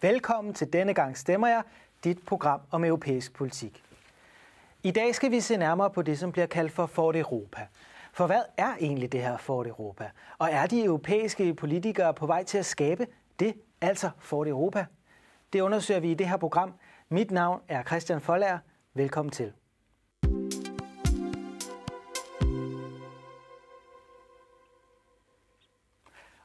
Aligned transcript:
Velkommen 0.00 0.54
til 0.54 0.72
Denne 0.72 0.94
gang 0.94 1.16
stemmer 1.18 1.48
jeg, 1.48 1.62
dit 2.04 2.18
program 2.26 2.60
om 2.70 2.84
europæisk 2.84 3.34
politik. 3.34 3.82
I 4.82 4.90
dag 4.90 5.14
skal 5.14 5.30
vi 5.30 5.40
se 5.40 5.56
nærmere 5.56 5.90
på 5.90 6.02
det, 6.02 6.18
som 6.18 6.32
bliver 6.32 6.46
kaldt 6.46 6.72
for 6.72 6.86
Fort 6.86 7.16
Europa. 7.16 7.66
For 8.12 8.26
hvad 8.26 8.42
er 8.56 8.74
egentlig 8.80 9.12
det 9.12 9.22
her 9.22 9.36
Fort 9.36 9.66
Europa? 9.66 10.10
Og 10.38 10.48
er 10.50 10.66
de 10.66 10.84
europæiske 10.84 11.54
politikere 11.54 12.14
på 12.14 12.26
vej 12.26 12.44
til 12.44 12.58
at 12.58 12.66
skabe 12.66 13.06
det, 13.40 13.54
altså 13.80 14.10
Fort 14.18 14.48
Europa? 14.48 14.86
Det 15.52 15.60
undersøger 15.60 16.00
vi 16.00 16.10
i 16.10 16.14
det 16.14 16.28
her 16.28 16.36
program. 16.36 16.72
Mit 17.08 17.30
navn 17.30 17.60
er 17.68 17.82
Christian 17.82 18.20
Folager. 18.20 18.58
Velkommen 18.94 19.32
til. 19.32 19.52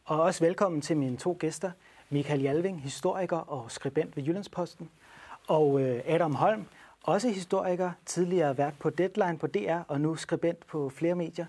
Og 0.06 0.22
også 0.22 0.44
velkommen 0.44 0.82
til 0.82 0.98
mine 0.98 1.18
to 1.18 1.38
gæster. 1.40 1.72
Michael 2.14 2.42
Jalving, 2.42 2.82
historiker 2.82 3.38
og 3.38 3.72
skribent 3.72 4.18
ved 4.18 4.24
Jyllandsposten. 4.24 4.90
Og 5.48 5.82
øh, 5.82 6.02
Adam 6.06 6.36
Holm, 6.36 6.66
også 7.04 7.30
historiker, 7.30 7.92
tidligere 8.06 8.58
vært 8.58 8.74
på 8.80 8.90
Deadline 8.90 9.38
på 9.38 9.48
DR 9.48 9.80
og 9.88 10.02
nu 10.02 10.16
skribent 10.16 10.68
på 10.68 10.90
flere 10.90 11.16
medier. 11.16 11.46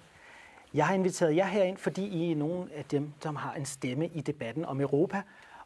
Jeg 0.74 0.86
har 0.86 0.94
inviteret 0.94 1.36
jer 1.36 1.46
herind, 1.46 1.76
fordi 1.76 2.06
I 2.06 2.32
er 2.32 2.36
nogle 2.36 2.72
af 2.74 2.84
dem, 2.84 3.12
som 3.20 3.36
har 3.36 3.54
en 3.54 3.64
stemme 3.64 4.06
i 4.08 4.20
debatten 4.20 4.64
om 4.64 4.80
Europa, 4.80 5.22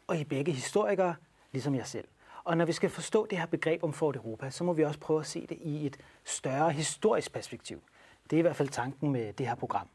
og 0.07 0.17
I 0.17 0.21
er 0.21 0.25
begge 0.25 0.51
historikere, 0.51 1.15
ligesom 1.51 1.75
jeg 1.75 1.87
selv. 1.87 2.07
Og 2.43 2.57
når 2.57 2.65
vi 2.65 2.71
skal 2.71 2.89
forstå 2.89 3.27
det 3.29 3.37
her 3.37 3.45
begreb 3.45 3.83
om 3.83 3.93
Fort 3.93 4.15
Europa, 4.15 4.49
så 4.49 4.63
må 4.63 4.73
vi 4.73 4.83
også 4.83 4.99
prøve 4.99 5.19
at 5.19 5.25
se 5.25 5.47
det 5.47 5.57
i 5.61 5.85
et 5.85 5.97
større 6.25 6.71
historisk 6.71 7.33
perspektiv. 7.33 7.81
Det 8.29 8.35
er 8.35 8.39
i 8.39 8.41
hvert 8.41 8.55
fald 8.55 8.69
tanken 8.69 9.11
med 9.11 9.33
det 9.33 9.47
her 9.47 9.55
program. 9.55 9.87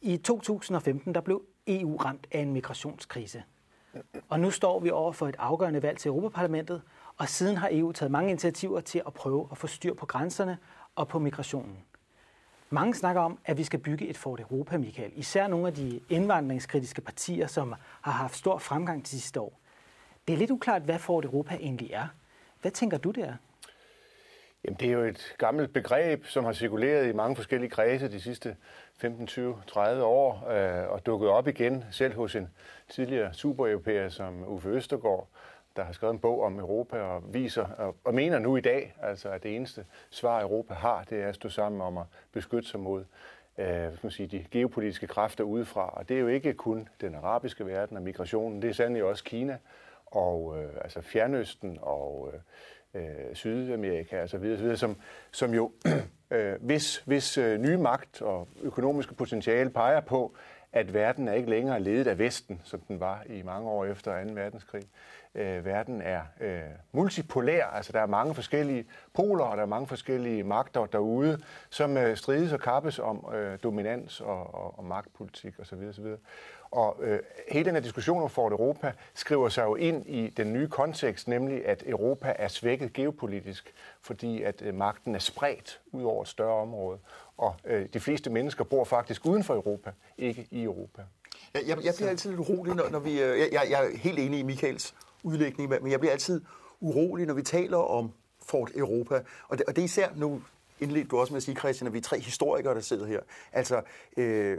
I 0.00 0.16
2015 0.16 1.14
der 1.14 1.20
blev 1.20 1.42
EU 1.66 1.96
ramt 1.96 2.26
af 2.32 2.40
en 2.40 2.52
migrationskrise. 2.52 3.42
Og 4.28 4.40
nu 4.40 4.50
står 4.50 4.80
vi 4.80 4.90
over 4.90 5.12
for 5.12 5.28
et 5.28 5.36
afgørende 5.38 5.82
valg 5.82 5.98
til 5.98 6.08
Europaparlamentet, 6.08 6.82
og 7.16 7.28
siden 7.28 7.56
har 7.56 7.68
EU 7.72 7.92
taget 7.92 8.10
mange 8.10 8.30
initiativer 8.30 8.80
til 8.80 9.02
at 9.06 9.14
prøve 9.14 9.48
at 9.50 9.58
få 9.58 9.66
styr 9.66 9.94
på 9.94 10.06
grænserne 10.06 10.58
og 10.96 11.08
på 11.08 11.18
migrationen. 11.18 11.78
Mange 12.70 12.94
snakker 12.94 13.22
om, 13.22 13.38
at 13.44 13.58
vi 13.58 13.64
skal 13.64 13.78
bygge 13.80 14.08
et 14.08 14.16
Fort 14.16 14.40
Europa, 14.40 14.78
Michael. 14.78 15.12
Især 15.14 15.48
nogle 15.48 15.66
af 15.66 15.74
de 15.74 16.00
indvandringskritiske 16.08 17.00
partier, 17.00 17.46
som 17.46 17.74
har 18.00 18.12
haft 18.12 18.36
stor 18.36 18.58
fremgang 18.58 19.02
de 19.02 19.08
sidste 19.08 19.40
år. 19.40 19.60
Det 20.28 20.34
er 20.34 20.38
lidt 20.38 20.50
uklart, 20.50 20.82
hvad 20.82 20.98
Fort 20.98 21.24
Europa 21.24 21.54
egentlig 21.54 21.90
er. 21.92 22.06
Hvad 22.60 22.70
tænker 22.70 22.98
du 22.98 23.10
der? 23.10 23.32
Jamen, 24.64 24.76
det 24.80 24.88
er 24.88 24.92
jo 24.92 25.02
et 25.02 25.34
gammelt 25.38 25.72
begreb, 25.72 26.24
som 26.24 26.44
har 26.44 26.52
cirkuleret 26.52 27.08
i 27.08 27.12
mange 27.12 27.36
forskellige 27.36 27.70
kredse 27.70 28.08
de 28.08 28.20
sidste 28.20 28.56
15, 28.98 29.26
20, 29.26 29.56
30 29.66 30.04
år, 30.04 30.48
øh, 30.50 30.92
og 30.92 31.06
dukket 31.06 31.28
op 31.28 31.48
igen, 31.48 31.84
selv 31.90 32.14
hos 32.14 32.36
en 32.36 32.48
tidligere 32.88 33.34
supereuropæer 33.34 34.08
som 34.08 34.48
Uffe 34.48 34.68
Østergaard, 34.68 35.28
der 35.76 35.84
har 35.84 35.92
skrevet 35.92 36.12
en 36.12 36.18
bog 36.18 36.42
om 36.42 36.58
Europa 36.58 37.00
og 37.00 37.34
viser 37.34 37.64
og, 37.64 37.96
og 38.04 38.14
mener 38.14 38.38
nu 38.38 38.56
i 38.56 38.60
dag, 38.60 38.94
altså 39.02 39.28
at 39.28 39.42
det 39.42 39.56
eneste 39.56 39.84
svar 40.10 40.42
Europa 40.42 40.74
har, 40.74 41.04
det 41.10 41.22
er 41.22 41.28
at 41.28 41.34
stå 41.34 41.48
sammen 41.48 41.80
om 41.80 41.98
at 41.98 42.04
beskytte 42.32 42.68
sig 42.68 42.80
mod 42.80 43.04
øh, 43.58 43.66
man 44.02 44.10
sige, 44.10 44.26
de 44.26 44.46
geopolitiske 44.50 45.06
kræfter 45.06 45.44
udefra. 45.44 45.88
Og 45.88 46.08
det 46.08 46.16
er 46.16 46.20
jo 46.20 46.28
ikke 46.28 46.54
kun 46.54 46.88
den 47.00 47.14
arabiske 47.14 47.66
verden 47.66 47.96
og 47.96 48.02
migrationen, 48.02 48.62
det 48.62 48.70
er 48.70 48.74
sandelig 48.74 49.04
også 49.04 49.24
Kina 49.24 49.58
og 50.06 50.62
øh, 50.62 50.70
altså 50.80 51.00
Fjernøsten 51.00 51.78
og 51.82 52.30
øh, 52.34 52.40
øh 52.94 53.34
Sydamerika 53.34 54.22
osv., 54.22 54.54
osv. 54.54 54.76
Som, 54.76 54.96
som 55.30 55.54
jo, 55.54 55.72
øh, 56.30 56.54
hvis, 56.60 56.96
hvis 56.96 57.38
øh, 57.38 57.60
nye 57.60 57.76
magt 57.76 58.22
og 58.22 58.48
økonomiske 58.62 59.14
potentiale 59.14 59.70
peger 59.70 60.00
på, 60.00 60.36
at 60.74 60.94
verden 60.94 61.28
er 61.28 61.32
ikke 61.32 61.50
længere 61.50 61.80
ledet 61.80 62.06
af 62.06 62.18
Vesten, 62.18 62.60
som 62.64 62.80
den 62.80 63.00
var 63.00 63.22
i 63.26 63.42
mange 63.42 63.70
år 63.70 63.84
efter 63.84 64.24
2. 64.24 64.32
verdenskrig. 64.32 64.82
Øh, 65.34 65.64
verden 65.64 66.02
er 66.02 66.20
øh, 66.40 66.60
multipolær, 66.92 67.66
altså 67.66 67.92
der 67.92 68.00
er 68.00 68.06
mange 68.06 68.34
forskellige 68.34 68.86
poler, 69.12 69.44
og 69.44 69.56
der 69.56 69.62
er 69.62 69.66
mange 69.66 69.86
forskellige 69.86 70.42
magter 70.42 70.86
derude, 70.86 71.38
som 71.70 71.96
øh, 71.96 72.16
strides 72.16 72.52
og 72.52 72.60
kappes 72.60 72.98
om 72.98 73.34
øh, 73.34 73.58
dominans 73.62 74.20
og, 74.20 74.54
og, 74.54 74.78
og 74.78 74.84
magtpolitik 74.84 75.60
osv. 75.60 75.78
osv. 75.88 76.06
Og 76.74 76.96
øh, 77.02 77.18
hele 77.48 77.64
den 77.64 77.74
her 77.74 77.82
diskussion 77.82 78.22
om 78.22 78.30
Fort 78.30 78.52
Europa 78.52 78.92
skriver 79.14 79.48
sig 79.48 79.64
jo 79.64 79.74
ind 79.74 80.06
i 80.06 80.28
den 80.28 80.52
nye 80.52 80.68
kontekst, 80.68 81.28
nemlig 81.28 81.66
at 81.66 81.82
Europa 81.86 82.34
er 82.38 82.48
svækket 82.48 82.92
geopolitisk, 82.92 83.74
fordi 84.00 84.42
at 84.42 84.62
øh, 84.62 84.74
magten 84.74 85.14
er 85.14 85.18
spredt 85.18 85.80
ud 85.92 86.02
over 86.02 86.22
et 86.22 86.28
større 86.28 86.54
område. 86.62 86.98
Og 87.36 87.54
øh, 87.64 87.86
de 87.92 88.00
fleste 88.00 88.30
mennesker 88.30 88.64
bor 88.64 88.84
faktisk 88.84 89.26
uden 89.26 89.44
for 89.44 89.54
Europa, 89.54 89.90
ikke 90.18 90.46
i 90.50 90.62
Europa. 90.62 91.02
Jeg, 91.54 91.62
jeg, 91.66 91.84
jeg 91.84 91.94
bliver 91.96 92.10
altid 92.10 92.30
lidt 92.30 92.40
urolig, 92.40 92.74
når, 92.74 92.88
når 92.90 92.98
vi... 92.98 93.22
Øh, 93.22 93.38
jeg, 93.38 93.66
jeg 93.70 93.84
er 93.84 93.96
helt 93.96 94.18
enig 94.18 94.38
i 94.38 94.42
Michaels 94.42 94.94
udlægning, 95.22 95.70
men 95.70 95.90
jeg 95.90 96.00
bliver 96.00 96.12
altid 96.12 96.40
urolig, 96.80 97.26
når 97.26 97.34
vi 97.34 97.42
taler 97.42 97.76
om 97.76 98.12
Fort 98.42 98.70
Europa. 98.76 99.22
Og 99.48 99.58
det, 99.58 99.66
og 99.66 99.76
det 99.76 99.82
er 99.82 99.86
især 99.86 100.08
nu 100.16 100.42
indledt 100.80 101.10
du 101.10 101.18
også 101.18 101.32
med 101.32 101.36
at 101.36 101.42
sige, 101.42 101.56
Christian, 101.56 101.86
at 101.86 101.92
vi 101.92 101.98
er 101.98 102.02
tre 102.02 102.20
historikere, 102.20 102.74
der 102.74 102.80
sidder 102.80 103.06
her. 103.06 103.20
Altså, 103.52 103.82
øh, 104.16 104.58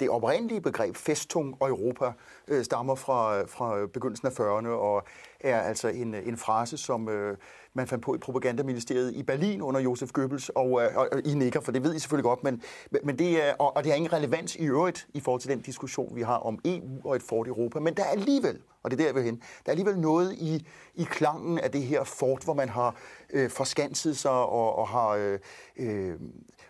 det 0.00 0.10
oprindelige 0.10 0.60
begreb 0.60 0.96
Festung 0.96 1.56
og 1.60 1.68
Europa 1.68 2.12
øh, 2.48 2.64
stammer 2.64 2.94
fra, 2.94 3.42
fra 3.42 3.86
begyndelsen 3.86 4.26
af 4.26 4.40
40'erne 4.40 4.68
og 4.68 5.02
er 5.40 5.60
altså 5.60 5.88
en, 5.88 6.14
en 6.14 6.36
frase, 6.36 6.78
som 6.78 7.08
øh, 7.08 7.36
man 7.74 7.86
fandt 7.86 8.04
på 8.04 8.14
i 8.14 8.18
propagandaministeriet 8.18 9.14
i 9.14 9.22
Berlin 9.22 9.62
under 9.62 9.80
Josef 9.80 10.12
Goebbels, 10.12 10.48
og, 10.48 10.82
øh, 10.82 10.96
og, 10.96 11.08
og 11.12 11.20
I 11.24 11.34
nikker, 11.34 11.60
for 11.60 11.72
det 11.72 11.82
ved 11.82 11.94
I 11.94 11.98
selvfølgelig 11.98 12.24
godt, 12.24 12.44
men, 12.44 12.62
men 13.02 13.18
det 13.18 13.44
er, 13.44 13.54
og, 13.58 13.76
og 13.76 13.84
det 13.84 13.92
har 13.92 13.96
ingen 13.96 14.12
relevans 14.12 14.56
i 14.56 14.64
øvrigt 14.64 15.06
i 15.14 15.20
forhold 15.20 15.40
til 15.40 15.50
den 15.50 15.60
diskussion, 15.60 16.16
vi 16.16 16.22
har 16.22 16.36
om 16.36 16.58
EU 16.64 17.00
og 17.04 17.16
et 17.16 17.22
fort 17.22 17.48
Europa, 17.48 17.80
men 17.80 17.94
der 17.94 18.02
er 18.02 18.08
alligevel, 18.08 18.58
og 18.82 18.90
det 18.90 19.00
er 19.00 19.04
der, 19.04 19.12
vi 19.12 19.22
hen, 19.22 19.36
der 19.36 19.42
er 19.66 19.70
alligevel 19.70 19.98
noget 19.98 20.32
i, 20.32 20.66
i 20.94 21.04
klangen 21.04 21.58
af 21.58 21.70
det 21.70 21.82
her 21.82 22.04
fort, 22.04 22.44
hvor 22.44 22.54
man 22.54 22.68
har 22.68 22.96
øh, 23.32 23.50
forskanset 23.50 24.16
sig 24.16 24.30
og, 24.30 24.78
og 24.78 24.88
har 24.88 25.08
øh, 25.08 25.38
øh, 25.76 26.14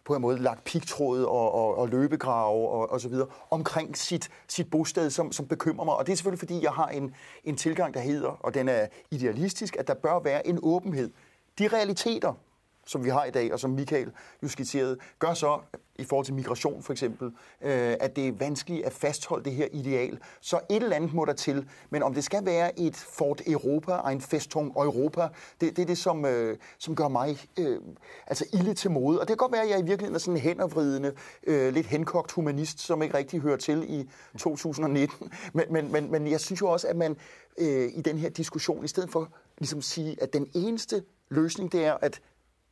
på 0.07 0.15
en 0.15 0.23
måde 0.23 0.39
lagt 0.39 0.65
pigtråd 0.65 1.25
og, 1.25 1.55
og, 1.55 1.79
og 1.79 1.89
løbegrave 1.89 2.69
og, 2.69 2.91
og 2.91 3.01
så 3.01 3.09
videre 3.09 3.27
omkring 3.51 3.97
sit, 3.97 4.31
sit 4.49 4.71
bosted, 4.71 5.11
som, 5.11 5.33
som 5.33 5.47
bekymrer 5.49 5.85
mig. 5.85 5.97
Og 5.97 6.07
det 6.07 6.13
er 6.13 6.17
selvfølgelig, 6.17 6.39
fordi 6.39 6.63
jeg 6.63 6.73
har 6.73 6.89
en, 6.89 7.15
en 7.45 7.57
tilgang, 7.57 7.95
der 7.95 8.01
hedder, 8.01 8.29
og 8.29 8.55
den 8.55 8.69
er 8.69 8.87
idealistisk, 9.11 9.77
at 9.77 9.89
der 9.89 9.95
bør 9.95 10.19
være 10.19 10.47
en 10.47 10.59
åbenhed. 10.63 11.11
De 11.59 11.69
realiteter, 11.69 12.33
som 12.87 13.05
vi 13.05 13.09
har 13.09 13.25
i 13.25 13.31
dag, 13.31 13.53
og 13.53 13.61
som 13.61 13.71
Michael 13.71 14.13
jo 14.43 14.49
skitserede, 14.49 14.97
gør 15.19 15.35
så, 15.35 15.59
i 15.99 16.05
forhold 16.05 16.25
til 16.25 16.35
migration 16.35 16.83
for 16.83 16.93
eksempel, 16.93 17.27
øh, 17.63 17.95
at 18.01 18.17
det 18.17 18.29
er 18.29 18.33
vanskeligt 18.33 18.87
at 18.87 18.93
fastholde 18.93 19.45
det 19.45 19.53
her 19.53 19.69
ideal. 19.73 20.19
Så 20.41 20.61
et 20.71 20.83
eller 20.83 20.97
andet 20.97 21.15
må 21.15 21.25
der 21.25 21.33
til, 21.33 21.69
men 21.91 22.03
om 22.03 22.15
det 22.15 22.25
skal 22.25 22.45
være 22.45 22.81
et 22.81 22.97
Fort 22.97 23.43
Europa, 23.47 24.11
en 24.11 24.21
Festung 24.21 24.73
Europa, 24.77 25.29
det, 25.61 25.77
det 25.77 25.83
er 25.83 25.87
det, 25.87 25.99
som, 25.99 26.25
øh, 26.25 26.59
som 26.79 26.97
gør 26.97 27.09
mig 27.09 27.39
øh, 27.59 27.81
altså 28.27 28.45
ilde 28.53 28.75
til 28.75 28.91
mode. 28.91 29.21
Og 29.21 29.29
det 29.29 29.29
kan 29.29 29.37
godt 29.37 29.53
være, 29.53 29.63
at 29.63 29.71
jeg 29.71 29.79
i 29.79 29.83
virkeligheden 29.83 30.15
er 30.15 30.19
sådan 30.19 30.35
en 30.35 30.41
hændervridende, 30.41 31.13
øh, 31.47 31.73
lidt 31.73 31.87
henkogt 31.87 32.33
humanist, 32.33 32.81
som 32.81 33.03
ikke 33.03 33.17
rigtig 33.17 33.41
hører 33.41 33.57
til 33.57 33.85
i 33.89 34.09
2019. 34.39 35.33
Men, 35.53 35.65
men, 35.71 35.93
men, 35.93 36.11
men 36.11 36.31
jeg 36.31 36.41
synes 36.41 36.61
jo 36.61 36.67
også, 36.69 36.89
at 36.89 36.97
man 36.97 37.17
øh, 37.59 37.89
i 37.95 38.01
den 38.01 38.19
her 38.19 38.29
diskussion, 38.29 38.85
i 38.85 38.89
stedet 38.89 39.11
for 39.11 39.33
ligesom 39.59 39.83
sige, 39.83 40.17
at 40.23 40.33
den 40.33 40.51
eneste 40.55 41.03
løsning, 41.29 41.73
det 41.73 41.85
er 41.85 41.97
at 42.01 42.21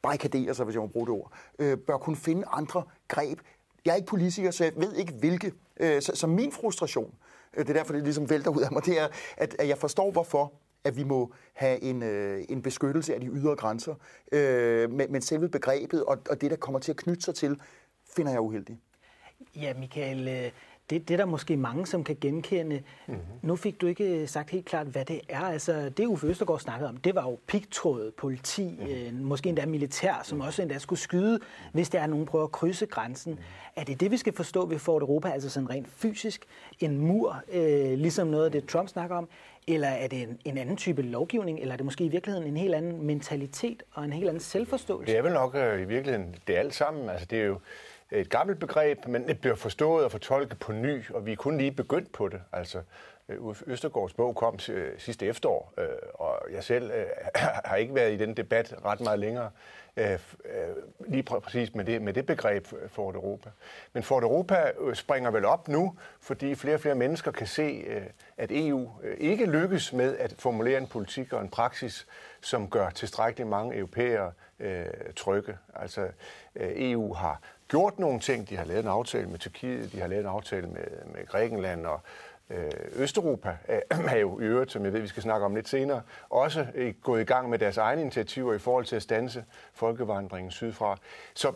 barrikadere 0.05 0.55
sig, 0.55 0.65
hvis 0.65 0.75
jeg 0.75 0.83
må 0.83 0.87
bruge 0.87 1.07
det 1.07 1.15
ord, 1.15 1.33
øh, 1.59 1.79
bør 1.79 1.97
kunne 1.97 2.17
finde 2.17 2.45
andre 2.47 2.83
greb. 3.09 3.39
Jeg 3.85 3.93
er 3.93 3.97
ikke 3.97 4.07
politiker, 4.07 4.51
så 4.51 4.65
jeg 4.65 4.73
ved 4.77 4.95
ikke 4.95 5.13
hvilke. 5.13 5.53
Øh, 5.81 6.03
så, 6.03 6.13
så 6.15 6.27
min 6.27 6.53
frustration, 6.53 7.15
øh, 7.57 7.67
det 7.67 7.71
er 7.71 7.75
derfor, 7.75 7.93
det 7.93 8.03
ligesom 8.03 8.31
vælter 8.31 8.51
ud 8.51 8.63
af 8.63 8.73
mig, 8.73 8.85
det 8.87 9.01
er, 9.01 9.09
at, 9.37 9.57
at 9.59 9.69
jeg 9.69 9.79
forstår, 9.79 10.11
hvorfor 10.11 10.53
at 10.85 10.97
vi 10.97 11.05
må 11.05 11.33
have 11.53 11.83
en, 11.83 12.03
øh, 12.03 12.45
en 12.49 12.63
beskyttelse 12.63 13.15
af 13.15 13.21
de 13.21 13.27
ydre 13.27 13.57
grænser. 13.57 13.95
Øh, 14.33 14.91
men, 14.91 15.13
men 15.13 15.23
selve 15.23 15.49
begrebet 15.49 16.05
og, 16.05 16.19
og 16.31 16.41
det, 16.41 16.51
der 16.51 16.57
kommer 16.57 16.81
til 16.81 16.93
at 16.93 16.97
knytte 16.97 17.23
sig 17.23 17.35
til, 17.35 17.61
finder 18.17 18.33
jeg 18.33 18.41
uheldigt. 18.41 18.79
Ja, 19.57 19.75
Michael, 19.75 20.29
øh, 20.29 20.51
det, 20.91 21.09
det 21.09 21.15
er 21.15 21.19
der 21.19 21.25
måske 21.25 21.57
mange, 21.57 21.87
som 21.87 22.05
kan 22.05 22.17
genkende. 22.21 22.83
Mm-hmm. 23.07 23.23
Nu 23.43 23.57
fik 23.57 23.81
du 23.81 23.87
ikke 23.87 24.27
sagt 24.27 24.51
helt 24.51 24.65
klart, 24.65 24.87
hvad 24.87 25.05
det 25.05 25.21
er. 25.29 25.41
Altså, 25.41 25.89
det 25.97 26.07
Uffe 26.07 26.27
Østergaard 26.27 26.61
snakkede 26.61 26.89
om, 26.89 26.97
det 26.97 27.15
var 27.15 27.23
jo 27.23 27.39
pigtråd, 27.47 28.11
politi, 28.11 28.77
mm-hmm. 28.79 29.21
øh, 29.21 29.27
måske 29.27 29.49
endda 29.49 29.67
militær, 29.67 30.21
som 30.25 30.41
også 30.41 30.63
endda 30.63 30.79
skulle 30.79 31.01
skyde, 31.01 31.41
hvis 31.73 31.91
der 31.91 32.01
er 32.01 32.07
nogen, 32.07 32.25
der 32.25 32.31
prøver 32.31 32.45
at 32.45 32.53
krydse 32.53 32.87
grænsen. 32.87 33.33
Mm-hmm. 33.33 33.45
Er 33.77 33.85
det 33.85 34.01
det, 34.01 34.11
vi 34.11 34.17
skal 34.17 34.33
forstå 34.33 34.67
ved 34.67 34.79
Fort 34.79 35.03
Europa, 35.03 35.29
altså 35.29 35.51
sådan 35.51 35.71
rent 35.71 35.89
fysisk? 35.97 36.45
En 36.81 36.99
mur, 36.99 37.43
øh, 37.53 37.99
ligesom 37.99 38.27
noget 38.27 38.45
af 38.45 38.53
det, 38.53 38.67
Trump 38.67 38.89
snakker 38.89 39.17
om? 39.17 39.29
Eller 39.69 39.89
er 39.89 40.07
det 40.07 40.23
en, 40.23 40.39
en 40.45 40.59
anden 40.59 40.77
type 40.77 41.03
lovgivning, 41.03 41.61
eller 41.61 41.73
er 41.73 41.77
det 41.77 41.85
måske 41.85 42.05
i 42.05 42.09
virkeligheden 42.09 42.49
en 42.49 42.57
helt 42.57 42.75
anden 42.75 43.07
mentalitet 43.07 43.83
og 43.93 44.05
en 44.05 44.13
helt 44.13 44.29
anden 44.29 44.41
selvforståelse? 44.41 45.13
Det 45.13 45.19
er 45.19 45.23
vel 45.23 45.33
nok 45.33 45.55
øh, 45.55 45.81
i 45.81 45.85
virkeligheden 45.85 46.35
det 46.47 46.55
alt 46.55 46.75
sammen. 46.75 47.09
Altså, 47.09 47.27
det 47.27 47.41
er 47.41 47.45
jo 47.45 47.59
et 48.15 48.31
gammelt 48.31 48.61
begreb, 48.61 49.07
men 49.07 49.29
det 49.29 49.41
bliver 49.41 49.57
forstået 49.57 50.05
og 50.05 50.11
fortolket 50.11 50.59
på 50.59 50.73
ny, 50.73 51.11
og 51.11 51.27
vi 51.27 51.33
er 51.33 51.37
kun 51.37 51.59
lige 51.59 51.73
begyndt 51.73 52.13
på 52.13 52.29
det. 52.29 52.41
Altså, 52.53 52.83
øh, 53.29 53.39
Østergaards 53.67 54.13
bog 54.13 54.37
kom 54.37 54.59
øh, 54.71 54.93
sidste 54.99 55.27
efterår, 55.27 55.73
øh, 55.79 55.87
og 56.15 56.39
jeg 56.53 56.65
selv 56.65 56.91
øh, 56.91 57.07
har 57.65 57.77
ikke 57.77 57.95
været 57.95 58.13
i 58.13 58.17
den 58.17 58.37
debat 58.37 58.75
ret 58.85 59.01
meget 59.01 59.19
længere. 59.19 59.51
lige 61.09 61.23
præcis 61.23 61.75
med 61.75 61.85
det, 61.85 62.03
med 62.03 62.13
det 62.13 62.27
begreb 62.27 62.67
Fort 62.89 63.15
Europa. 63.15 63.51
Men 63.93 64.03
Fort 64.03 64.23
Europa 64.23 64.73
springer 64.95 65.31
vel 65.31 65.45
op 65.45 65.69
nu, 65.69 65.97
fordi 66.21 66.55
flere 66.55 66.75
og 66.75 66.81
flere 66.81 66.95
mennesker 66.95 67.31
kan 67.31 67.47
se, 67.47 67.85
at 68.37 68.51
EU 68.53 68.91
ikke 69.19 69.47
lykkes 69.47 69.93
med 69.93 70.17
at 70.17 70.35
formulere 70.39 70.79
en 70.79 70.87
politik 70.87 71.33
og 71.33 71.41
en 71.41 71.49
praksis, 71.49 72.07
som 72.41 72.71
gør 72.71 72.91
tilstrækkeligt 72.91 73.49
mange 73.49 73.77
europæere 73.77 74.33
øh, 74.59 74.87
trygge. 75.17 75.57
Altså, 75.75 76.09
øh, 76.57 76.73
EU 76.75 77.15
har 77.15 77.41
gjort 77.69 77.99
nogle 77.99 78.21
ting. 78.21 78.49
De 78.49 78.57
har 78.57 78.65
lavet 78.65 78.83
en 78.83 78.91
aftale 78.91 79.27
med 79.27 79.39
Tyrkiet, 79.39 79.93
de 79.93 80.01
har 80.01 80.07
lavet 80.07 80.23
en 80.23 80.31
aftale 80.31 80.67
med, 80.67 80.87
med 81.15 81.27
Grækenland 81.27 81.87
og 81.87 82.01
øh, 82.51 82.71
Østeuropa 82.97 83.57
øh, 83.69 83.81
er 84.15 84.19
jo 84.19 84.41
i 84.41 84.43
øvrigt, 84.43 84.73
som 84.73 84.85
jeg 84.85 84.93
ved, 84.93 85.01
vi 85.01 85.09
skal 85.09 85.23
snakke 85.23 85.47
om 85.47 85.55
lidt 85.55 85.69
senere, 85.69 86.03
også 86.31 86.67
øh, 86.75 86.95
gået 87.03 87.21
i 87.21 87.25
gang 87.25 87.51
med 87.51 87.59
deres 87.59 87.77
egne 87.77 88.01
initiativer 88.01 88.55
i 88.55 88.59
forhold 88.59 88.85
til 88.85 88.97
at 88.97 89.03
stanse 89.03 89.45
folkevandringen 89.75 90.51
sydfra. 90.51 90.99
Så 91.35 91.53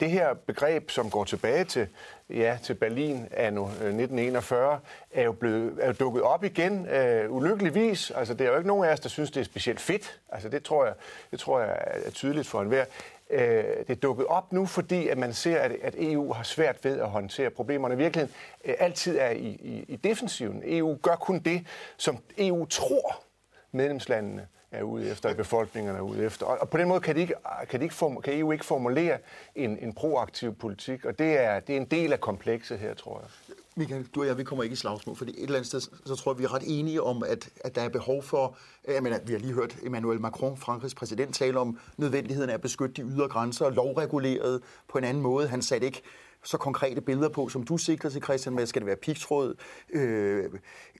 det 0.00 0.10
her 0.10 0.34
begreb, 0.34 0.90
som 0.90 1.10
går 1.10 1.24
tilbage 1.24 1.64
til, 1.64 1.88
ja, 2.30 2.58
til 2.62 2.74
Berlin 2.74 3.28
anno 3.32 3.62
øh, 3.62 3.70
1941, 3.70 4.80
er 5.12 5.22
jo, 5.22 5.32
blevet, 5.32 5.78
er 5.80 5.86
jo 5.86 5.92
dukket 5.92 6.22
op 6.22 6.44
igen, 6.44 6.86
øh, 6.86 7.32
ulykkeligvis. 7.32 8.10
Altså, 8.10 8.34
det 8.34 8.46
er 8.46 8.50
jo 8.50 8.56
ikke 8.56 8.68
nogen 8.68 8.84
af 8.84 8.92
os, 8.92 9.00
der 9.00 9.08
synes, 9.08 9.30
det 9.30 9.40
er 9.40 9.44
specielt 9.44 9.80
fedt. 9.80 10.20
Altså, 10.28 10.48
det 10.48 10.62
tror 10.62 10.84
jeg, 10.84 10.94
det 11.30 11.38
tror 11.38 11.60
jeg 11.60 11.78
er 12.06 12.10
tydeligt 12.10 12.46
for 12.46 12.60
enhver 12.60 12.84
øh, 13.30 13.64
det 13.64 13.90
er 13.90 13.94
dukket 13.94 14.26
op 14.26 14.52
nu, 14.52 14.66
fordi 14.66 15.08
at 15.08 15.18
man 15.18 15.32
ser, 15.32 15.60
at, 15.60 15.72
at 15.82 15.94
EU 15.98 16.32
har 16.32 16.42
svært 16.42 16.84
ved 16.84 17.00
at 17.00 17.08
håndtere 17.08 17.50
problemerne. 17.50 17.94
I 17.94 17.98
virkeligheden 17.98 18.34
øh, 18.64 18.74
altid 18.78 19.18
er 19.18 19.30
i, 19.30 19.48
i, 19.48 19.84
i 19.88 19.96
defensiven. 19.96 20.62
EU 20.64 20.98
gør 21.02 21.16
kun 21.16 21.38
det, 21.38 21.66
som 21.96 22.18
EU 22.38 22.66
tror 22.66 23.24
medlemslandene 23.72 24.46
er 24.70 24.82
ude 24.82 25.10
efter, 25.10 25.28
og 25.28 25.36
befolkningerne 25.36 25.98
er 25.98 26.02
ude 26.02 26.24
efter. 26.24 26.46
Og 26.46 26.70
på 26.70 26.76
den 26.76 26.88
måde 26.88 27.00
kan, 27.00 27.16
de 27.16 27.20
ikke, 27.20 27.34
kan, 27.68 27.80
de 27.80 27.84
ikke 27.84 27.94
form, 27.94 28.22
kan 28.22 28.38
EU 28.38 28.52
ikke 28.52 28.64
formulere 28.64 29.18
en, 29.54 29.78
en 29.78 29.92
proaktiv 29.92 30.54
politik, 30.54 31.04
og 31.04 31.18
det 31.18 31.38
er, 31.38 31.60
det 31.60 31.72
er 31.72 31.80
en 31.80 31.84
del 31.84 32.12
af 32.12 32.20
komplekset 32.20 32.78
her, 32.78 32.94
tror 32.94 33.20
jeg. 33.20 33.56
Michael, 33.78 34.06
du 34.14 34.20
og 34.20 34.26
jeg, 34.26 34.38
vi 34.38 34.44
kommer 34.44 34.62
ikke 34.62 34.72
i 34.72 34.76
slagsmål, 34.76 35.16
fordi 35.16 35.30
et 35.30 35.42
eller 35.42 35.56
andet 35.56 35.66
sted, 35.66 35.80
så 35.80 36.16
tror 36.16 36.32
jeg, 36.32 36.38
vi 36.38 36.44
er 36.44 36.54
ret 36.54 36.62
enige 36.66 37.02
om, 37.02 37.22
at, 37.22 37.48
at 37.60 37.74
der 37.74 37.82
er 37.82 37.88
behov 37.88 38.22
for, 38.22 38.56
øh, 38.88 38.94
jeg 38.94 39.02
mener, 39.02 39.18
vi 39.26 39.32
har 39.32 39.40
lige 39.40 39.52
hørt 39.52 39.76
Emmanuel 39.82 40.20
Macron, 40.20 40.56
Frankrigs 40.56 40.94
præsident, 40.94 41.34
tale 41.34 41.58
om 41.58 41.78
nødvendigheden 41.96 42.50
af 42.50 42.54
at 42.54 42.60
beskytte 42.60 43.02
de 43.02 43.08
ydre 43.08 43.28
grænser, 43.28 43.70
lovreguleret 43.70 44.62
på 44.88 44.98
en 44.98 45.04
anden 45.04 45.22
måde. 45.22 45.48
Han 45.48 45.62
satte 45.62 45.86
ikke 45.86 46.02
så 46.44 46.56
konkrete 46.56 47.00
billeder 47.00 47.28
på, 47.28 47.48
som 47.48 47.62
du 47.62 47.76
sikrer 47.76 48.10
til, 48.10 48.22
Christian, 48.22 48.54
med, 48.54 48.66
skal 48.66 48.80
det 48.80 48.86
være 48.86 48.96
pigtråd, 48.96 49.54
øh, 49.90 50.44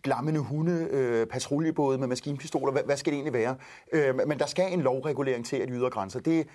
glammende 0.03 0.41
hunde, 0.41 0.89
øh, 0.91 1.27
patruljebåde 1.27 1.99
med 1.99 2.07
maskinpistoler, 2.07 2.73
hvad, 2.73 2.83
hvad 2.83 2.97
skal 2.97 3.13
det 3.13 3.17
egentlig 3.17 3.33
være? 3.33 3.57
Øh, 3.93 4.15
men 4.27 4.39
der 4.39 4.47
skal 4.47 4.73
en 4.73 4.81
lovregulering 4.81 5.47
til 5.47 5.57
at 5.57 5.69
de 5.69 5.73
ydre 5.73 5.91
grænser. 5.91 6.21
Det 6.21 6.47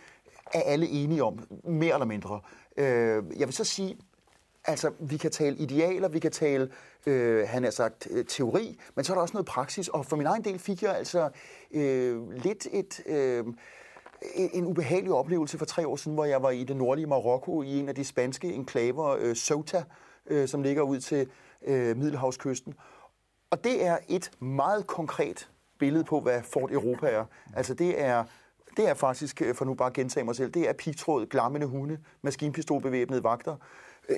er 0.54 0.62
alle 0.62 0.88
enige 0.88 1.24
om, 1.24 1.40
mere 1.64 1.94
eller 1.94 2.06
mindre. 2.06 2.40
Øh, 2.78 3.24
jeg 3.40 3.48
vil 3.48 3.54
så 3.54 3.64
sige, 3.64 3.98
Altså, 4.66 4.92
vi 5.00 5.18
kan 5.18 5.32
tale 5.32 5.58
idealer, 5.58 6.08
vi 6.08 6.20
kan 6.20 6.32
tale, 6.32 6.70
øh, 7.06 7.48
han 7.48 7.64
har 7.64 7.72
sagt, 7.72 8.08
øh, 8.12 8.26
teori, 8.26 8.80
men 8.96 9.06
så 9.06 9.14
er 9.14 9.16
der 9.16 9.22
også 9.22 9.34
noget 9.34 9.46
praksis, 9.46 9.88
og 9.88 10.06
for 10.06 10.16
min 10.16 10.28
egen 10.28 10.44
del 10.44 10.60
fik 10.60 10.84
jeg 10.84 10.96
altså 10.96 11.30
øh, 11.72 12.32
lidt 12.32 12.68
et... 12.72 13.02
Øh, 13.06 13.46
en 14.36 14.66
ubehagelig 14.66 15.14
oplevelse 15.14 15.58
for 15.58 15.66
tre 15.66 15.88
år 15.88 15.96
siden, 15.96 16.14
hvor 16.14 16.26
jeg 16.26 16.44
var 16.44 16.50
i 16.50 16.64
det 16.64 16.76
nordlige 16.76 17.08
Marokko 17.08 17.62
i 17.62 17.80
en 17.80 17.90
af 17.90 17.96
de 17.96 18.06
spanske 18.06 18.54
enklaver, 18.54 19.18
øh, 19.20 19.36
Sota, 19.36 19.84
øh, 20.28 20.48
som 20.48 20.64
ligger 20.64 20.82
ud 20.82 21.00
til 21.00 21.28
øh, 21.66 21.98
Middelhavskysten. 21.98 22.74
Og 23.52 23.64
det 23.64 23.86
er 23.86 23.98
et 24.08 24.32
meget 24.40 24.88
konkret 24.88 25.50
billede 25.80 26.04
på, 26.04 26.20
hvad 26.20 26.42
Fort 26.44 26.72
Europa 26.72 27.08
er. 27.08 27.26
Altså 27.56 27.74
det 27.74 28.02
er, 28.02 28.24
det 28.78 28.90
er 28.90 28.94
faktisk, 28.94 29.42
øh, 29.42 29.56
for 29.56 29.66
nu 29.66 29.74
bare 29.74 29.88
at 29.88 29.94
gentage 29.94 30.24
mig 30.24 30.36
selv, 30.36 30.52
det 30.52 30.70
er 30.70 30.74
pigtråd, 30.74 31.26
glammende 31.26 31.68
hunde, 31.68 32.00
maskinpistolbevæbnede 32.22 33.24
vagter, 33.24 33.56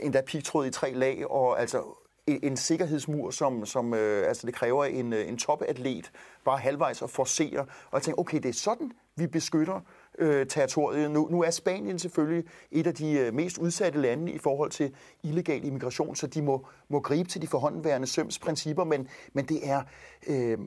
endda 0.02 0.22
pigtråd 0.22 0.66
i 0.66 0.72
tre 0.72 0.94
lag, 0.94 1.32
og 1.32 1.62
altså 1.62 1.84
en 2.28 2.58
sikkerhedsmur, 2.58 3.32
som, 3.32 3.66
som 3.66 3.94
øh, 3.94 4.28
altså 4.28 4.48
det 4.48 4.56
kræver 4.56 4.86
en, 4.86 5.14
øh, 5.14 5.28
en 5.28 5.38
topatlet 5.38 6.12
bare 6.46 6.58
halvvejs 6.58 7.02
at 7.02 7.10
forcere. 7.10 7.60
Og 7.60 7.94
jeg 7.94 8.02
tænker, 8.02 8.22
okay, 8.22 8.38
det 8.38 8.50
er 8.50 8.54
sådan, 8.54 8.92
vi 9.16 9.28
beskytter 9.28 9.82
øh, 10.18 10.48
territoriet. 10.48 11.12
Nu, 11.12 11.28
nu 11.32 11.44
er 11.44 11.50
Spanien 11.50 12.00
selvfølgelig 12.00 12.44
et 12.72 12.88
af 12.88 12.96
de 12.96 13.12
øh, 13.12 13.34
mest 13.34 13.58
udsatte 13.58 14.02
lande 14.02 14.32
i 14.32 14.38
forhold 14.38 14.72
til 14.72 14.96
illegal 15.24 15.66
immigration, 15.66 16.16
så 16.16 16.28
de 16.28 16.42
må, 16.42 16.68
må 16.90 17.00
gribe 17.00 17.30
til 17.30 17.42
de 17.42 17.48
forhåndværende 17.48 18.08
søms 18.08 18.40
principper, 18.40 18.84
men, 18.84 19.08
men 19.34 19.46
det, 19.46 19.70
er, 19.70 19.84
øh, 20.28 20.58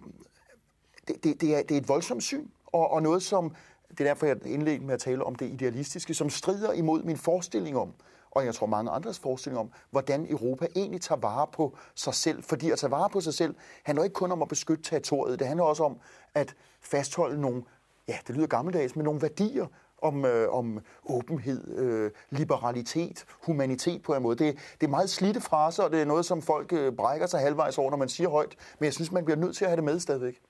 det, 1.09 1.25
det, 1.25 1.41
det, 1.41 1.57
er, 1.57 1.63
det 1.63 1.71
er 1.71 1.81
et 1.81 1.89
voldsomt 1.89 2.23
syn, 2.23 2.47
og, 2.67 2.91
og 2.91 3.03
noget, 3.03 3.23
som, 3.23 3.55
det 3.91 4.01
er 4.01 4.05
derfor, 4.05 4.27
jeg 4.27 4.37
indledte 4.47 4.85
med 4.85 4.95
at 4.95 5.01
tale 5.01 5.25
om 5.25 5.35
det 5.35 5.51
idealistiske, 5.51 6.15
som 6.15 6.31
strider 6.31 6.73
imod 6.73 7.03
min 7.03 7.17
forestilling 7.17 7.77
om, 7.77 7.95
og 8.31 8.45
jeg 8.45 8.55
tror 8.55 8.67
mange 8.67 8.91
andres 8.91 9.19
forestilling 9.19 9.61
om, 9.61 9.71
hvordan 9.91 10.27
Europa 10.31 10.67
egentlig 10.77 11.01
tager 11.01 11.21
vare 11.21 11.47
på 11.53 11.77
sig 11.95 12.15
selv. 12.15 12.43
Fordi 12.43 12.71
at 12.71 12.79
tage 12.79 12.91
vare 12.91 13.11
på 13.11 13.21
sig 13.21 13.35
selv 13.35 13.55
handler 13.83 14.05
ikke 14.05 14.15
kun 14.15 14.33
om 14.33 14.43
at 14.43 14.49
beskytte 14.49 14.83
territoriet, 14.83 15.39
det 15.39 15.47
handler 15.47 15.65
også 15.65 15.85
om 15.85 15.99
at 16.35 16.55
fastholde 16.81 17.41
nogle, 17.41 17.63
ja, 18.09 18.17
det 18.27 18.37
lyder 18.37 18.47
gammeldags, 18.47 18.97
men 18.97 19.05
nogle 19.05 19.23
værdier 19.23 19.67
om, 20.03 20.25
øh, 20.25 20.53
om 20.53 20.81
åbenhed, 21.05 21.79
øh, 21.79 22.11
liberalitet, 22.31 23.25
humanitet 23.47 24.03
på 24.03 24.15
en 24.15 24.23
måde. 24.23 24.45
Det, 24.45 24.57
det 24.81 24.87
er 24.87 24.91
meget 24.91 25.11
slidte 25.11 25.41
fraser, 25.41 25.83
og 25.83 25.91
det 25.91 26.01
er 26.01 26.05
noget, 26.05 26.25
som 26.25 26.43
folk 26.43 26.73
øh, 26.73 26.93
brækker 26.93 27.27
sig 27.27 27.41
halvvejs 27.41 27.79
over, 27.79 27.91
når 27.91 27.97
man 27.97 28.09
siger 28.09 28.31
højt. 28.31 28.57
Men 28.79 28.85
jeg 28.85 28.95
synes, 28.95 29.13
man 29.13 29.25
bliver 29.25 29.39
nødt 29.39 29.57
til 29.57 29.65
at 29.65 29.71
have 29.71 29.77
det 29.77 29.85
med 29.85 30.01
stadigvæk. 30.01 30.41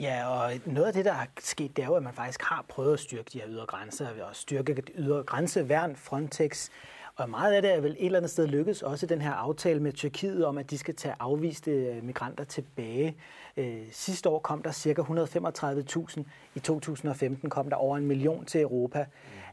Ja, 0.00 0.28
og 0.28 0.52
noget 0.64 0.86
af 0.86 0.92
det, 0.92 1.04
der 1.04 1.12
er 1.12 1.26
sket, 1.40 1.76
det 1.76 1.82
er 1.82 1.86
jo, 1.86 1.94
at 1.94 2.02
man 2.02 2.12
faktisk 2.12 2.42
har 2.42 2.64
prøvet 2.68 2.92
at 2.92 3.00
styrke 3.00 3.30
de 3.32 3.40
her 3.40 3.48
ydre 3.48 3.66
grænser, 3.66 4.08
og 4.28 4.36
styrke 4.36 4.82
ydre 4.94 5.22
grænseværn, 5.22 5.96
Frontex, 5.96 6.68
og 7.16 7.30
meget 7.30 7.52
af 7.52 7.62
det 7.62 7.74
er 7.74 7.80
vel 7.80 7.90
et 7.90 8.06
eller 8.06 8.18
andet 8.18 8.30
sted 8.30 8.46
lykkedes, 8.46 8.82
også 8.82 9.06
den 9.06 9.20
her 9.20 9.32
aftale 9.32 9.80
med 9.80 9.92
Tyrkiet 9.92 10.46
om, 10.46 10.58
at 10.58 10.70
de 10.70 10.78
skal 10.78 10.94
tage 10.94 11.14
afviste 11.20 11.70
øh, 11.70 12.04
migranter 12.04 12.44
tilbage. 12.44 13.16
Øh, 13.56 13.82
sidste 13.92 14.28
år 14.28 14.38
kom 14.38 14.62
der 14.62 14.72
ca. 14.72 15.02
135.000. 15.02 16.22
I 16.54 16.58
2015 16.58 17.50
kom 17.50 17.70
der 17.70 17.76
over 17.76 17.96
en 17.96 18.06
million 18.06 18.44
til 18.44 18.60
Europa. 18.60 18.98
Mm. 19.02 19.45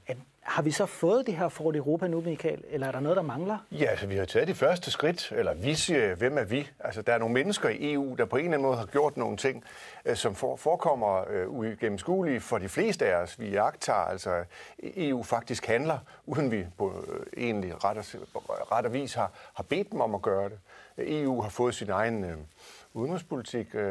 Har 0.44 0.62
vi 0.62 0.72
så 0.72 0.86
fået 0.86 1.28
det 1.28 1.36
her 1.36 1.50
Fort 1.50 1.76
Europa 1.76 2.08
nu, 2.08 2.22
Michael, 2.22 2.64
eller 2.70 2.88
er 2.88 2.92
der 2.92 3.00
noget, 3.00 3.16
der 3.16 3.22
mangler? 3.22 3.58
Ja, 3.72 3.86
altså 3.86 4.08
vi 4.08 4.16
har 4.16 4.26
taget 4.26 4.48
de 4.48 4.56
første 4.56 4.92
skridt, 4.92 5.32
eller 5.32 5.54
vi 5.54 5.76
siger, 5.76 6.16
hvem 6.16 6.38
er 6.38 6.44
vi? 6.44 6.70
Altså 6.80 7.02
der 7.02 7.14
er 7.14 7.18
nogle 7.18 7.34
mennesker 7.34 7.70
i 7.70 7.94
EU, 7.94 8.16
der 8.16 8.26
på 8.26 8.36
en 8.36 8.44
eller 8.44 8.58
anden 8.58 8.68
måde 8.68 8.78
har 8.78 8.86
gjort 8.86 9.18
nogle 9.18 9.38
ting, 9.38 9.64
øh, 10.06 10.16
som 10.16 10.36
forekommer 10.36 11.26
øh, 11.30 11.50
uigennemskuelige 11.50 12.40
for 12.40 12.58
de 12.58 12.70
fleste 12.70 13.06
af 13.06 13.16
os. 13.16 13.40
Vi 13.40 13.50
jagter, 13.50 13.94
altså 13.94 14.44
EU 14.84 15.24
faktisk 15.24 15.66
handler, 15.66 15.98
uden 16.26 16.52
vi 16.52 16.66
på 16.78 17.06
øh, 17.08 17.44
egentlig 17.44 17.84
ret 17.84 17.98
og, 18.34 18.44
ret 18.72 18.86
og 18.86 18.94
vis 18.94 19.14
har, 19.14 19.32
har 19.54 19.64
bedt 19.64 19.92
dem 19.92 20.02
om 20.02 20.16
at 20.16 20.22
gøre 20.22 20.50
det. 20.50 20.60
EU 20.98 21.42
har 21.42 21.50
fået 21.50 21.76
sin 21.76 21.90
egen... 21.90 22.48
Øh, 22.96 23.02
udenrigspolitik. 23.02 23.76
Øh, 23.76 23.82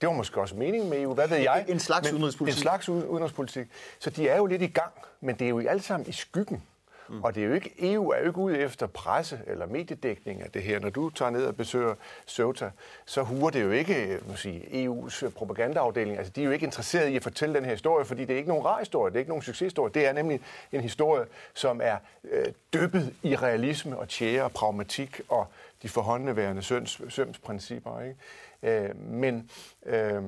det 0.00 0.08
var 0.08 0.12
måske 0.12 0.40
også 0.40 0.56
meningen 0.56 0.90
med 0.90 1.02
EU, 1.02 1.14
hvad 1.14 1.28
ved 1.28 1.36
jeg? 1.36 1.64
En 1.68 1.80
slags 1.80 2.08
men, 2.08 2.14
udenrigspolitik. 2.14 2.58
En 2.58 2.62
slags 2.62 2.88
udenrigspolitik. 2.88 3.66
Så 3.98 4.10
de 4.10 4.28
er 4.28 4.36
jo 4.36 4.46
lidt 4.46 4.62
i 4.62 4.66
gang, 4.66 4.92
men 5.20 5.38
det 5.38 5.44
er 5.44 5.48
jo 5.48 5.58
alt 5.68 5.84
sammen 5.84 6.08
i 6.08 6.12
skyggen. 6.12 6.62
Mm. 7.08 7.22
Og 7.24 7.34
det 7.34 7.42
er 7.42 7.46
jo 7.46 7.52
ikke, 7.52 7.92
EU 7.92 8.10
er 8.10 8.18
jo 8.18 8.26
ikke 8.26 8.38
ude 8.38 8.58
efter 8.58 8.86
presse 8.86 9.40
eller 9.46 9.66
mediedækning 9.66 10.42
af 10.42 10.50
det 10.50 10.62
her. 10.62 10.80
Når 10.80 10.90
du 10.90 11.10
tager 11.10 11.30
ned 11.30 11.46
og 11.46 11.56
besøger 11.56 11.94
Ceuta, 12.26 12.70
så 13.06 13.22
huer 13.22 13.50
det 13.50 13.62
jo 13.62 13.70
ikke 13.70 14.18
må 14.28 14.36
sige, 14.36 14.86
EU's 14.86 15.28
propagandaafdeling. 15.28 16.18
Altså, 16.18 16.32
de 16.36 16.40
er 16.40 16.44
jo 16.44 16.50
ikke 16.50 16.66
interesseret 16.66 17.08
i 17.08 17.16
at 17.16 17.22
fortælle 17.22 17.54
den 17.54 17.64
her 17.64 17.70
historie, 17.70 18.04
fordi 18.04 18.24
det 18.24 18.32
er 18.32 18.36
ikke 18.36 18.48
nogen 18.48 18.64
rar 18.64 18.78
historie, 18.78 19.10
det 19.10 19.16
er 19.16 19.20
ikke 19.20 19.30
nogen 19.30 19.42
succeshistorie. 19.42 19.92
Det 19.94 20.06
er 20.06 20.12
nemlig 20.12 20.40
en 20.72 20.80
historie, 20.80 21.26
som 21.54 21.80
er 21.82 21.96
øh, 22.30 22.46
dyppet 22.74 23.14
i 23.22 23.36
realisme 23.36 23.98
og 23.98 24.08
tjære 24.08 24.44
og 24.44 24.52
pragmatik 24.52 25.20
og 25.28 25.46
de 25.82 25.88
forhåndeværende 25.88 26.62
søms, 26.62 27.02
sømsprincipper. 27.08 28.00
Ikke? 28.00 28.84
Øh, 28.84 28.96
men 28.96 29.50
øh, 29.86 30.22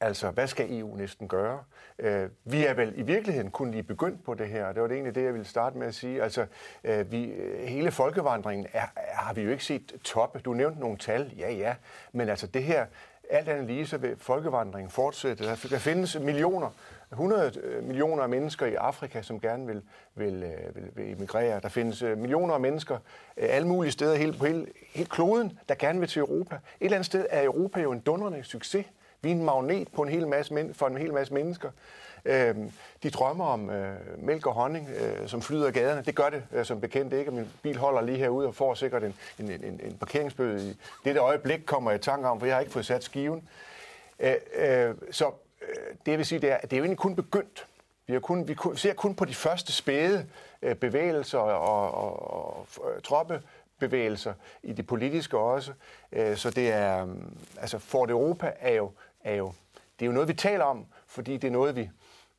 altså, 0.00 0.30
hvad 0.30 0.46
skal 0.46 0.78
EU 0.78 0.96
næsten 0.96 1.28
gøre? 1.28 1.64
Øh, 1.98 2.28
vi 2.44 2.64
er 2.64 2.74
vel 2.74 2.92
i 2.96 3.02
virkeligheden 3.02 3.50
kun 3.50 3.70
lige 3.70 3.82
begyndt 3.82 4.24
på 4.24 4.34
det 4.34 4.48
her, 4.48 4.72
det 4.72 4.82
var 4.82 4.88
det 4.88 4.94
egentlig 4.94 5.14
det, 5.14 5.24
jeg 5.24 5.32
ville 5.32 5.46
starte 5.46 5.78
med 5.78 5.86
at 5.86 5.94
sige. 5.94 6.22
Altså, 6.22 6.46
øh, 6.84 7.12
vi, 7.12 7.32
hele 7.64 7.90
folkevandringen 7.90 8.66
er, 8.72 8.86
har 8.96 9.34
vi 9.34 9.42
jo 9.42 9.50
ikke 9.50 9.64
set 9.64 9.92
toppe. 10.04 10.38
Du 10.38 10.52
nævnte 10.52 10.80
nogle 10.80 10.96
tal, 10.96 11.32
ja 11.38 11.52
ja, 11.52 11.74
men 12.12 12.28
altså 12.28 12.46
det 12.46 12.64
her, 12.64 12.86
alt 13.30 13.48
andet 13.48 13.66
lige, 13.66 13.86
så 13.86 13.98
vil 13.98 14.16
folkevandringen 14.16 14.90
fortsætte. 14.90 15.44
Der 15.44 15.78
findes 15.78 16.18
millioner 16.20 16.70
100 17.12 17.52
øh, 17.62 17.84
millioner 17.84 18.22
af 18.22 18.28
mennesker 18.28 18.66
i 18.66 18.74
Afrika, 18.74 19.22
som 19.22 19.40
gerne 19.40 19.66
vil, 19.66 19.82
vil, 20.14 20.42
øh, 20.42 20.76
vil, 20.76 20.90
vil 20.94 21.12
emigrere. 21.12 21.60
Der 21.60 21.68
findes 21.68 22.02
øh, 22.02 22.18
millioner 22.18 22.54
af 22.54 22.60
mennesker 22.60 22.98
alle 23.36 23.68
mulige 23.68 23.92
steder 23.92 24.16
hele, 24.16 24.32
på 24.32 24.46
hele, 24.46 24.66
hele 24.94 25.08
kloden, 25.08 25.58
der 25.68 25.74
gerne 25.74 26.00
vil 26.00 26.08
til 26.08 26.20
Europa. 26.20 26.54
Et 26.54 26.60
eller 26.80 26.96
andet 26.96 27.06
sted 27.06 27.26
er 27.30 27.44
Europa 27.44 27.80
jo 27.80 27.92
en 27.92 28.00
dundrende 28.00 28.44
succes. 28.44 28.86
Vi 29.22 29.30
er 29.30 29.34
en 29.34 29.44
magnet 29.44 29.88
på 29.88 30.02
en 30.02 30.08
hel 30.08 30.28
masse, 30.28 30.74
for 30.74 30.86
en 30.86 30.96
hel 30.96 31.12
masse 31.12 31.34
mennesker. 31.34 31.70
Øhm, 32.24 32.72
de 33.02 33.10
drømmer 33.10 33.44
om 33.44 33.70
mælk 34.18 34.46
og 34.46 34.52
honning, 34.52 34.88
som 35.26 35.42
flyder 35.42 35.66
af 35.66 35.72
gaderne. 35.72 36.02
Det 36.06 36.14
gør 36.14 36.30
det 36.30 36.66
som 36.66 36.80
bekendt 36.80 37.12
ikke. 37.12 37.30
Min 37.30 37.46
bil 37.62 37.76
holder 37.76 38.00
lige 38.00 38.18
herude 38.18 38.46
og 38.46 38.54
får 38.54 38.74
sikkert 38.74 39.04
en, 39.04 39.14
en, 39.38 39.50
en, 39.50 39.80
en 39.84 39.96
parkeringsbøde 40.00 40.70
i 40.70 40.76
det 41.04 41.18
øjeblik, 41.18 41.60
kommer 41.66 41.90
jeg 41.90 42.00
i 42.00 42.02
tanke 42.02 42.28
om, 42.28 42.38
for 42.38 42.46
jeg 42.46 42.56
har 42.56 42.60
ikke 42.60 42.72
fået 42.72 42.86
sat 42.86 43.04
skiven. 43.04 43.48
så 45.10 45.30
Øh, 45.68 45.94
det 46.06 46.18
vil 46.18 46.26
sige, 46.26 46.38
det 46.38 46.52
er, 46.52 46.58
det 46.60 46.72
er 46.72 46.76
jo 46.76 46.84
egentlig 46.84 46.98
kun 46.98 47.16
begyndt. 47.16 47.66
Vi, 48.06 48.12
har 48.12 48.20
kun, 48.20 48.48
vi 48.48 48.56
ser 48.74 48.94
kun 48.94 49.14
på 49.14 49.24
de 49.24 49.34
første 49.34 49.72
spæde 49.72 50.26
øh, 50.62 50.74
bevægelser 50.74 51.38
og, 51.38 51.60
og, 51.60 51.94
og, 51.94 52.32
og 52.32 52.66
øh, 52.96 53.02
troppebevægelser 53.02 54.32
i 54.62 54.72
det 54.72 54.86
politiske 54.86 55.38
også. 55.38 55.72
Så 56.34 56.50
det 56.50 56.72
er, 56.72 57.04
mm, 57.04 57.36
altså 57.60 57.78
Fort 57.78 58.10
Europa 58.10 58.52
er 58.60 58.74
jo, 58.74 58.90
er 59.24 59.34
jo, 59.34 59.52
det 59.74 60.04
er 60.04 60.06
jo 60.06 60.12
noget, 60.12 60.28
vi 60.28 60.34
taler 60.34 60.64
om, 60.64 60.86
fordi 61.06 61.36
det 61.36 61.48
er 61.48 61.52
noget, 61.52 61.76
vi 61.76 61.90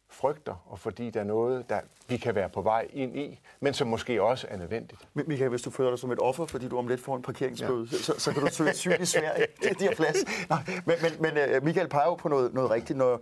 frygter, 0.10 0.66
og 0.66 0.80
fordi 0.80 1.10
der 1.10 1.20
er 1.20 1.24
noget, 1.24 1.70
der 1.70 1.80
vi 2.08 2.18
kan 2.18 2.36
være 2.36 2.50
på 2.50 2.62
vej 2.62 2.88
ind 2.94 3.18
i, 3.18 3.40
men 3.60 3.74
som 3.74 3.88
måske 3.88 4.22
også 4.22 4.48
er 4.50 4.58
nødvendigt. 4.58 5.08
Michael, 5.14 5.50
hvis 5.50 5.62
du 5.62 5.70
føler 5.70 5.90
dig 5.90 6.00
som 6.00 6.12
et 6.12 6.20
offer, 6.20 6.46
fordi 6.46 6.68
du 6.68 6.78
om 6.78 6.88
lidt 6.88 7.02
får 7.02 7.16
en 7.16 7.22
parkeringsbøde, 7.22 7.88
ja. 7.92 7.98
så, 7.98 8.14
så 8.18 8.32
kan 8.32 8.42
du 8.42 8.48
søge 8.52 8.74
syg 8.74 8.98
i 9.00 9.06
Sverige. 9.06 9.48
Det 9.80 9.82
er 9.82 9.96
plads. 9.96 10.50
Nej, 10.50 10.64
men, 10.86 10.96
men, 11.02 11.12
men 11.20 11.38
øh, 11.38 11.64
Michael 11.64 11.88
peger 11.88 12.06
jo 12.06 12.16
på 12.16 12.30
noget, 12.30 12.54
noget 12.54 12.72
rigtigt, 12.72 12.98
når, 12.98 13.22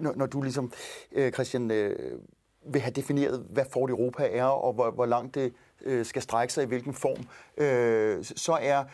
når, 0.00 0.12
når 0.16 0.26
du 0.26 0.42
ligesom, 0.42 0.72
øh, 1.12 1.32
Christian, 1.32 1.70
øh, 1.70 2.20
vil 2.66 2.80
have 2.80 2.92
defineret, 2.92 3.46
hvad 3.50 3.64
Fort 3.72 3.90
Europa 3.90 4.28
er, 4.32 4.44
og 4.44 4.72
hvor, 4.72 4.90
hvor 4.90 5.06
langt 5.06 5.34
det 5.34 5.52
øh, 5.82 6.06
skal 6.06 6.22
strække 6.22 6.54
sig 6.54 6.64
i 6.64 6.66
hvilken 6.66 6.94
form, 6.94 7.26
øh, 7.56 8.24
så 8.24 8.58
er 8.60 8.84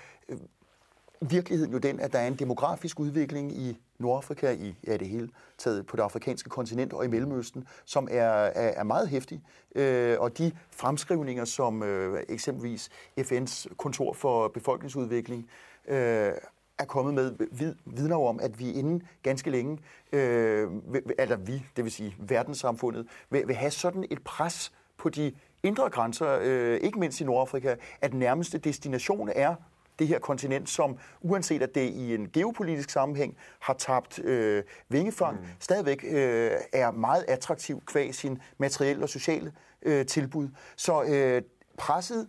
virkeligheden 1.20 1.72
jo 1.72 1.78
den, 1.78 2.00
at 2.00 2.12
der 2.12 2.18
er 2.18 2.26
en 2.26 2.34
demografisk 2.34 3.00
udvikling 3.00 3.52
i 3.52 3.78
Nordafrika, 3.98 4.52
i 4.52 4.74
ja, 4.86 4.96
det 4.96 5.08
hele 5.08 5.28
taget 5.58 5.86
på 5.86 5.96
det 5.96 6.02
afrikanske 6.02 6.50
kontinent 6.50 6.92
og 6.92 7.04
i 7.04 7.08
Mellemøsten, 7.08 7.66
som 7.84 8.08
er, 8.10 8.24
er, 8.24 8.72
er 8.76 8.84
meget 8.84 9.08
hæftig. 9.08 9.42
Øh, 9.74 10.16
og 10.20 10.38
de 10.38 10.52
fremskrivninger, 10.70 11.44
som 11.44 11.82
øh, 11.82 12.22
eksempelvis 12.28 12.90
FN's 13.20 13.74
kontor 13.76 14.12
for 14.12 14.48
befolkningsudvikling 14.48 15.48
øh, 15.88 16.32
er 16.78 16.84
kommet 16.84 17.14
med, 17.14 17.32
vidner 17.84 18.16
om, 18.16 18.40
at 18.42 18.58
vi 18.58 18.72
inden 18.72 19.02
ganske 19.22 19.50
længe, 19.50 19.78
øh, 20.12 20.68
eller 20.92 21.14
altså 21.18 21.36
vi, 21.36 21.66
det 21.76 21.84
vil 21.84 21.92
sige 21.92 22.16
verdenssamfundet, 22.18 23.06
vil, 23.30 23.48
vil 23.48 23.56
have 23.56 23.70
sådan 23.70 24.04
et 24.10 24.24
pres 24.24 24.72
på 24.96 25.08
de 25.08 25.32
indre 25.62 25.90
grænser, 25.90 26.38
øh, 26.42 26.80
ikke 26.80 26.98
mindst 26.98 27.20
i 27.20 27.24
Nordafrika, 27.24 27.74
at 28.00 28.14
nærmeste 28.14 28.58
destination 28.58 29.30
er 29.34 29.54
det 29.98 30.08
her 30.08 30.18
kontinent, 30.18 30.68
som 30.68 30.98
uanset 31.20 31.62
at 31.62 31.74
det 31.74 31.90
i 31.90 32.14
en 32.14 32.30
geopolitisk 32.32 32.90
sammenhæng 32.90 33.36
har 33.60 33.74
tabt 33.74 34.18
øh, 34.18 34.62
vingefang, 34.88 35.40
mm. 35.40 35.46
stadigvæk 35.58 36.04
øh, 36.04 36.50
er 36.72 36.90
meget 36.90 37.24
attraktiv 37.28 37.82
kvæg 37.86 38.14
sin 38.14 38.38
materielle 38.58 39.02
og 39.02 39.08
sociale 39.08 39.52
øh, 39.82 40.06
tilbud. 40.06 40.48
Så 40.76 41.02
øh, 41.02 41.42
presset 41.78 42.28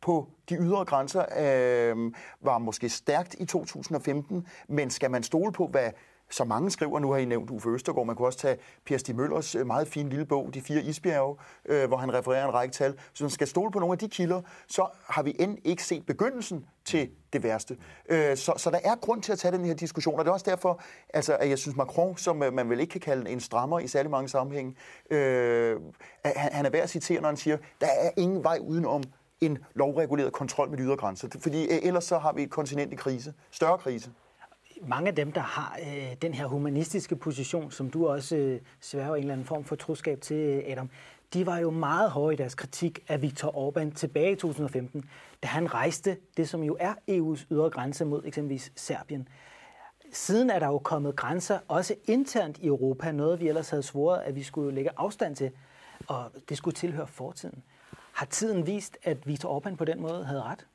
på 0.00 0.28
de 0.48 0.56
ydre 0.56 0.84
grænser 0.84 1.24
øh, 1.38 2.12
var 2.40 2.58
måske 2.58 2.88
stærkt 2.88 3.34
i 3.38 3.44
2015, 3.44 4.46
men 4.68 4.90
skal 4.90 5.10
man 5.10 5.22
stole 5.22 5.52
på, 5.52 5.66
hvad 5.66 5.90
så 6.30 6.44
mange 6.44 6.70
skriver, 6.70 6.98
nu 6.98 7.10
har 7.10 7.18
I 7.18 7.24
nævnt 7.24 7.50
Uffe 7.50 7.68
Østergaard, 7.68 8.06
man 8.06 8.16
kunne 8.16 8.28
også 8.28 8.38
tage 8.38 8.56
Per 8.86 8.98
Stig 8.98 9.16
Møllers 9.16 9.54
øh, 9.54 9.66
meget 9.66 9.88
fine 9.88 10.08
lille 10.08 10.24
bog, 10.24 10.54
De 10.54 10.60
fire 10.60 10.82
isbjerge, 10.82 11.36
øh, 11.64 11.88
hvor 11.88 11.96
han 11.96 12.14
refererer 12.14 12.44
en 12.44 12.54
række 12.54 12.72
tal. 12.72 12.98
Så 13.12 13.24
man 13.24 13.30
skal 13.30 13.46
stole 13.46 13.70
på 13.70 13.78
nogle 13.78 13.92
af 13.92 13.98
de 13.98 14.08
kilder, 14.08 14.42
så 14.68 14.86
har 15.08 15.22
vi 15.22 15.36
end 15.38 15.58
ikke 15.64 15.84
set 15.84 16.06
begyndelsen 16.06 16.66
til 16.84 17.10
det 17.32 17.42
værste. 17.42 17.76
Øh, 18.08 18.36
så, 18.36 18.52
så 18.56 18.70
der 18.70 18.78
er 18.84 18.96
grund 18.96 19.22
til 19.22 19.32
at 19.32 19.38
tage 19.38 19.52
den 19.52 19.64
her 19.64 19.74
diskussion, 19.74 20.18
og 20.18 20.24
det 20.24 20.28
er 20.28 20.32
også 20.34 20.50
derfor, 20.50 20.80
altså, 21.14 21.36
at 21.36 21.48
jeg 21.48 21.58
synes 21.58 21.76
Macron, 21.76 22.16
som 22.16 22.42
øh, 22.42 22.52
man 22.52 22.70
vel 22.70 22.80
ikke 22.80 22.90
kan 22.90 23.00
kalde 23.00 23.30
en 23.30 23.40
strammer 23.40 23.78
i 23.78 23.86
særlig 23.86 24.10
mange 24.10 24.28
sammenhænge, 24.28 24.76
øh, 25.10 25.76
han, 26.24 26.52
han 26.52 26.66
er 26.66 26.70
værd 26.70 26.82
at 26.82 26.90
citere, 26.90 27.20
når 27.20 27.28
han 27.28 27.36
siger, 27.36 27.56
der 27.80 27.86
er 27.86 28.10
ingen 28.16 28.44
vej 28.44 28.58
udenom 28.60 29.02
en 29.40 29.58
lovreguleret 29.74 30.32
kontrol 30.32 30.70
med 30.70 30.78
de 30.78 30.82
ydre 30.82 30.96
grænser. 30.96 31.28
Fordi 31.40 31.64
øh, 31.64 31.78
ellers 31.82 32.04
så 32.04 32.18
har 32.18 32.32
vi 32.32 32.42
et 32.42 32.50
kontinent 32.50 32.92
i 32.92 32.96
krise, 32.96 33.34
større 33.50 33.78
krise 33.78 34.10
mange 34.88 35.08
af 35.08 35.14
dem, 35.14 35.32
der 35.32 35.40
har 35.40 35.78
øh, 35.86 36.16
den 36.22 36.34
her 36.34 36.46
humanistiske 36.46 37.16
position, 37.16 37.70
som 37.70 37.90
du 37.90 38.08
også 38.08 38.36
øh, 38.36 38.60
sværger 38.80 39.14
en 39.14 39.20
eller 39.20 39.32
anden 39.32 39.46
form 39.46 39.64
for 39.64 39.76
troskab 39.76 40.20
til, 40.20 40.36
øh, 40.36 40.62
Adam, 40.66 40.90
de 41.34 41.46
var 41.46 41.58
jo 41.58 41.70
meget 41.70 42.10
hårde 42.10 42.34
i 42.34 42.36
deres 42.36 42.54
kritik 42.54 42.98
af 43.08 43.22
Viktor 43.22 43.50
Orbán 43.50 43.94
tilbage 43.94 44.32
i 44.32 44.36
2015, 44.36 45.04
da 45.42 45.48
han 45.48 45.74
rejste 45.74 46.16
det, 46.36 46.48
som 46.48 46.62
jo 46.62 46.76
er 46.80 46.94
EU's 47.10 47.46
ydre 47.50 47.70
grænse 47.70 48.04
mod 48.04 48.22
eksempelvis 48.24 48.72
Serbien. 48.76 49.28
Siden 50.12 50.50
er 50.50 50.58
der 50.58 50.66
jo 50.66 50.78
kommet 50.78 51.16
grænser, 51.16 51.58
også 51.68 51.94
internt 52.04 52.58
i 52.58 52.66
Europa, 52.66 53.12
noget 53.12 53.40
vi 53.40 53.48
ellers 53.48 53.70
havde 53.70 53.82
svoret, 53.82 54.20
at 54.20 54.34
vi 54.34 54.42
skulle 54.42 54.74
lægge 54.74 54.90
afstand 54.96 55.36
til, 55.36 55.50
og 56.06 56.30
det 56.48 56.56
skulle 56.56 56.74
tilhøre 56.74 57.06
fortiden. 57.06 57.62
Har 58.12 58.26
tiden 58.26 58.66
vist, 58.66 58.98
at 59.02 59.26
Viktor 59.26 59.60
Orbán 59.60 59.74
på 59.74 59.84
den 59.84 60.00
måde 60.00 60.24
havde 60.24 60.42
ret? 60.42 60.66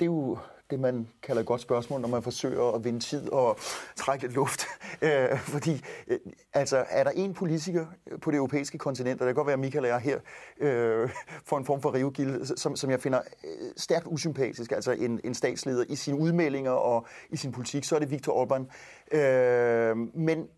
Det 0.00 0.04
er 0.04 0.06
jo 0.06 0.38
det, 0.70 0.80
man 0.80 1.08
kalder 1.22 1.40
et 1.40 1.46
godt 1.46 1.60
spørgsmål, 1.60 2.00
når 2.00 2.08
man 2.08 2.22
forsøger 2.22 2.72
at 2.74 2.84
vinde 2.84 3.00
tid 3.00 3.32
og 3.32 3.58
trække 3.96 4.24
lidt 4.24 4.34
luft. 4.34 4.66
Øh, 5.02 5.38
fordi, 5.38 5.84
øh, 6.08 6.18
altså, 6.52 6.84
er 6.88 7.04
der 7.04 7.10
en 7.10 7.34
politiker 7.34 7.86
på 8.22 8.30
det 8.30 8.36
europæiske 8.36 8.78
kontinent, 8.78 9.20
og 9.20 9.26
det 9.26 9.34
kan 9.34 9.34
godt 9.34 9.46
være, 9.46 9.52
at 9.52 9.60
Michael 9.60 9.84
er 9.84 9.98
her, 9.98 10.18
øh, 10.60 11.10
for 11.44 11.58
en 11.58 11.64
form 11.64 11.82
for 11.82 11.94
rivegilde, 11.94 12.46
som, 12.46 12.76
som 12.76 12.90
jeg 12.90 13.00
finder 13.00 13.20
øh, 13.44 13.50
stærkt 13.76 14.06
usympatisk, 14.06 14.72
altså 14.72 14.92
en, 14.92 15.20
en 15.24 15.34
statsleder 15.34 15.84
i 15.88 15.96
sine 15.96 16.18
udmeldinger 16.18 16.70
og 16.70 17.06
i 17.30 17.36
sin 17.36 17.52
politik, 17.52 17.84
så 17.84 17.94
er 17.94 17.98
det 17.98 18.10
Viktor 18.10 18.44
Orbán. 18.44 19.16
Øh, 19.16 19.96
men, 20.14 20.48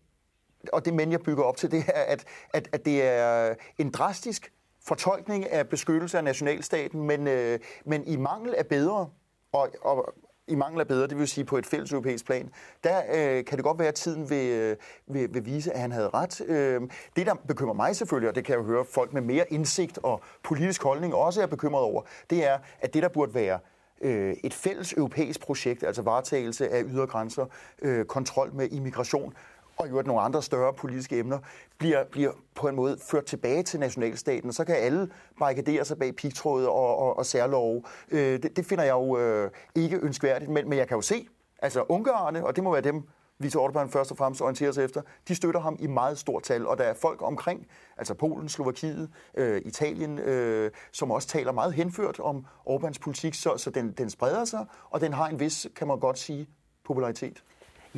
og 0.73 0.85
det 0.85 0.93
men, 0.93 1.11
jeg 1.11 1.21
bygger 1.21 1.43
op 1.43 1.57
til, 1.57 1.71
det 1.71 1.83
er, 1.87 2.01
at, 2.01 2.25
at, 2.53 2.69
at 2.71 2.85
det 2.85 3.03
er 3.03 3.55
en 3.77 3.91
drastisk 3.91 4.53
fortolkning 4.87 5.49
af 5.51 5.69
beskyttelse 5.69 6.17
af 6.17 6.23
nationalstaten, 6.23 7.03
men, 7.03 7.27
øh, 7.27 7.59
men 7.85 8.07
i 8.07 8.15
mangel 8.15 8.55
af 8.55 8.67
bedre, 8.67 9.09
og, 9.51 9.69
og 9.81 10.13
i 10.49 10.55
mangel 10.55 10.79
af 10.79 10.87
bedre, 10.87 11.07
det 11.07 11.17
vil 11.17 11.27
sige 11.27 11.45
på 11.45 11.57
et 11.57 11.65
fælles 11.65 11.91
europæisk 11.91 12.25
plan, 12.25 12.49
der 12.83 13.01
øh, 13.13 13.45
kan 13.45 13.57
det 13.57 13.63
godt 13.63 13.79
være, 13.79 13.87
at 13.87 13.95
tiden 13.95 14.29
vil, 14.29 14.49
øh, 14.49 14.77
vil, 15.07 15.33
vil 15.33 15.45
vise, 15.45 15.73
at 15.73 15.79
han 15.79 15.91
havde 15.91 16.09
ret. 16.09 16.41
Øh, 16.41 16.81
det, 17.15 17.25
der 17.25 17.33
bekymrer 17.47 17.73
mig 17.73 17.95
selvfølgelig, 17.95 18.29
og 18.29 18.35
det 18.35 18.45
kan 18.45 18.53
jeg 18.53 18.59
jo 18.59 18.65
høre 18.65 18.85
folk 18.85 19.13
med 19.13 19.21
mere 19.21 19.53
indsigt 19.53 19.99
og 20.03 20.21
politisk 20.43 20.83
holdning 20.83 21.15
også 21.15 21.41
er 21.41 21.45
bekymret 21.45 21.83
over, 21.83 22.01
det 22.29 22.47
er, 22.47 22.57
at 22.81 22.93
det, 22.93 23.03
der 23.03 23.09
burde 23.09 23.33
være 23.33 23.59
øh, 24.01 24.35
et 24.43 24.53
fælles 24.53 24.93
europæisk 24.93 25.41
projekt, 25.41 25.83
altså 25.83 26.01
varetagelse 26.01 26.69
af 26.69 26.83
ydre 26.85 27.07
grænser, 27.07 27.45
øh, 27.81 28.05
kontrol 28.05 28.53
med 28.53 28.69
immigration, 28.71 29.33
og 29.79 29.87
i 29.87 29.89
øvrigt 29.89 30.07
nogle 30.07 30.21
andre 30.21 30.43
større 30.43 30.73
politiske 30.73 31.19
emner, 31.19 31.39
bliver, 31.77 32.03
bliver 32.11 32.31
på 32.55 32.67
en 32.67 32.75
måde 32.75 32.97
ført 33.11 33.25
tilbage 33.25 33.63
til 33.63 33.79
nationalstaten, 33.79 34.49
og 34.49 34.53
så 34.53 34.65
kan 34.65 34.75
alle 34.75 35.09
barrikadere 35.39 35.85
sig 35.85 35.99
bag 35.99 36.15
pigtråd 36.15 36.65
og, 36.65 36.97
og, 36.97 37.17
og 37.17 37.25
særlove. 37.25 37.83
Øh, 38.11 38.43
det, 38.43 38.57
det 38.57 38.65
finder 38.65 38.83
jeg 38.83 38.91
jo 38.91 39.17
øh, 39.17 39.51
ikke 39.75 39.99
ønskværdigt, 40.01 40.51
men, 40.51 40.69
men 40.69 40.77
jeg 40.77 40.87
kan 40.87 40.95
jo 40.97 41.01
se, 41.01 41.27
altså 41.61 41.85
ungarerne, 41.89 42.45
og 42.45 42.55
det 42.55 42.63
må 42.63 42.71
være 42.71 42.81
dem, 42.81 43.07
Viktor 43.41 43.69
Orbán 43.69 43.89
først 43.89 44.11
og 44.11 44.17
fremmest 44.17 44.41
orienterer 44.41 44.71
sig 44.71 44.83
efter, 44.85 45.01
de 45.27 45.35
støtter 45.35 45.59
ham 45.59 45.77
i 45.79 45.87
meget 45.87 46.17
stort 46.17 46.43
tal, 46.43 46.67
og 46.67 46.77
der 46.77 46.83
er 46.83 46.93
folk 46.93 47.21
omkring, 47.21 47.67
altså 47.97 48.13
Polen, 48.13 48.49
Slovakiet, 48.49 49.09
øh, 49.37 49.61
Italien, 49.65 50.19
øh, 50.19 50.71
som 50.91 51.11
også 51.11 51.27
taler 51.27 51.51
meget 51.51 51.73
henført 51.73 52.19
om 52.19 52.45
Orbáns 52.69 52.99
politik, 53.01 53.33
så, 53.33 53.57
så 53.57 53.69
den, 53.69 53.91
den 53.91 54.09
spreder 54.09 54.45
sig, 54.45 54.65
og 54.89 55.01
den 55.01 55.13
har 55.13 55.27
en 55.27 55.39
vis, 55.39 55.67
kan 55.75 55.87
man 55.87 55.99
godt 55.99 56.19
sige, 56.19 56.47
popularitet. 56.83 57.43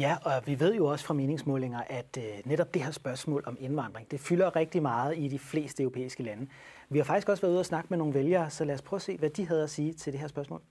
Ja, 0.01 0.17
og 0.23 0.43
vi 0.45 0.59
ved 0.59 0.75
jo 0.75 0.85
også 0.85 1.05
fra 1.05 1.13
meningsmålinger, 1.13 1.81
at 1.89 2.17
øh, 2.17 2.23
netop 2.45 2.73
det 2.73 2.83
her 2.83 2.91
spørgsmål 2.91 3.43
om 3.47 3.57
indvandring, 3.59 4.11
det 4.11 4.19
fylder 4.19 4.55
rigtig 4.55 4.81
meget 4.81 5.17
i 5.17 5.27
de 5.27 5.39
fleste 5.39 5.83
europæiske 5.83 6.23
lande. 6.23 6.47
Vi 6.89 6.99
har 6.99 7.03
faktisk 7.03 7.29
også 7.29 7.41
været 7.41 7.51
ude 7.51 7.59
og 7.59 7.65
snakke 7.65 7.87
med 7.89 7.97
nogle 7.97 8.13
vælgere, 8.13 8.49
så 8.49 8.65
lad 8.65 8.75
os 8.75 8.81
prøve 8.81 8.97
at 8.97 9.01
se, 9.01 9.17
hvad 9.17 9.29
de 9.29 9.47
havde 9.47 9.63
at 9.63 9.69
sige 9.69 9.93
til 9.93 10.13
det 10.13 10.19
her 10.19 10.27
spørgsmål. 10.27 10.61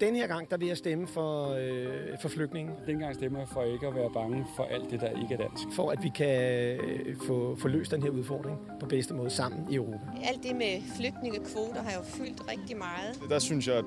Den 0.00 0.16
her 0.16 0.26
gang, 0.26 0.50
der 0.50 0.56
vil 0.56 0.68
jeg 0.68 0.76
stemme 0.76 1.06
for, 1.06 1.48
øh, 1.48 2.18
for 2.20 2.28
flygtninge. 2.28 2.72
Den 2.86 2.98
gang 2.98 3.14
stemmer 3.14 3.38
jeg 3.38 3.48
for 3.48 3.62
ikke 3.62 3.86
at 3.86 3.94
være 3.94 4.10
bange 4.14 4.46
for 4.56 4.64
alt 4.64 4.90
det, 4.90 5.00
der 5.00 5.08
ikke 5.22 5.34
er 5.34 5.38
dansk. 5.38 5.64
For 5.72 5.90
at 5.90 5.98
vi 6.02 6.08
kan 6.14 6.40
øh, 6.80 7.16
få, 7.26 7.56
få 7.56 7.68
løst 7.68 7.90
den 7.90 8.02
her 8.02 8.10
udfordring 8.10 8.58
på 8.80 8.86
bedste 8.86 9.14
måde 9.14 9.30
sammen 9.30 9.66
i 9.70 9.74
Europa. 9.74 10.04
Alt 10.24 10.42
det 10.42 10.56
med 10.56 10.82
flygtningekvoter 10.96 11.82
har 11.82 11.92
jo 11.92 12.02
fyldt 12.04 12.50
rigtig 12.52 12.76
meget. 12.76 13.30
Der 13.30 13.38
synes 13.38 13.68
jeg, 13.68 13.82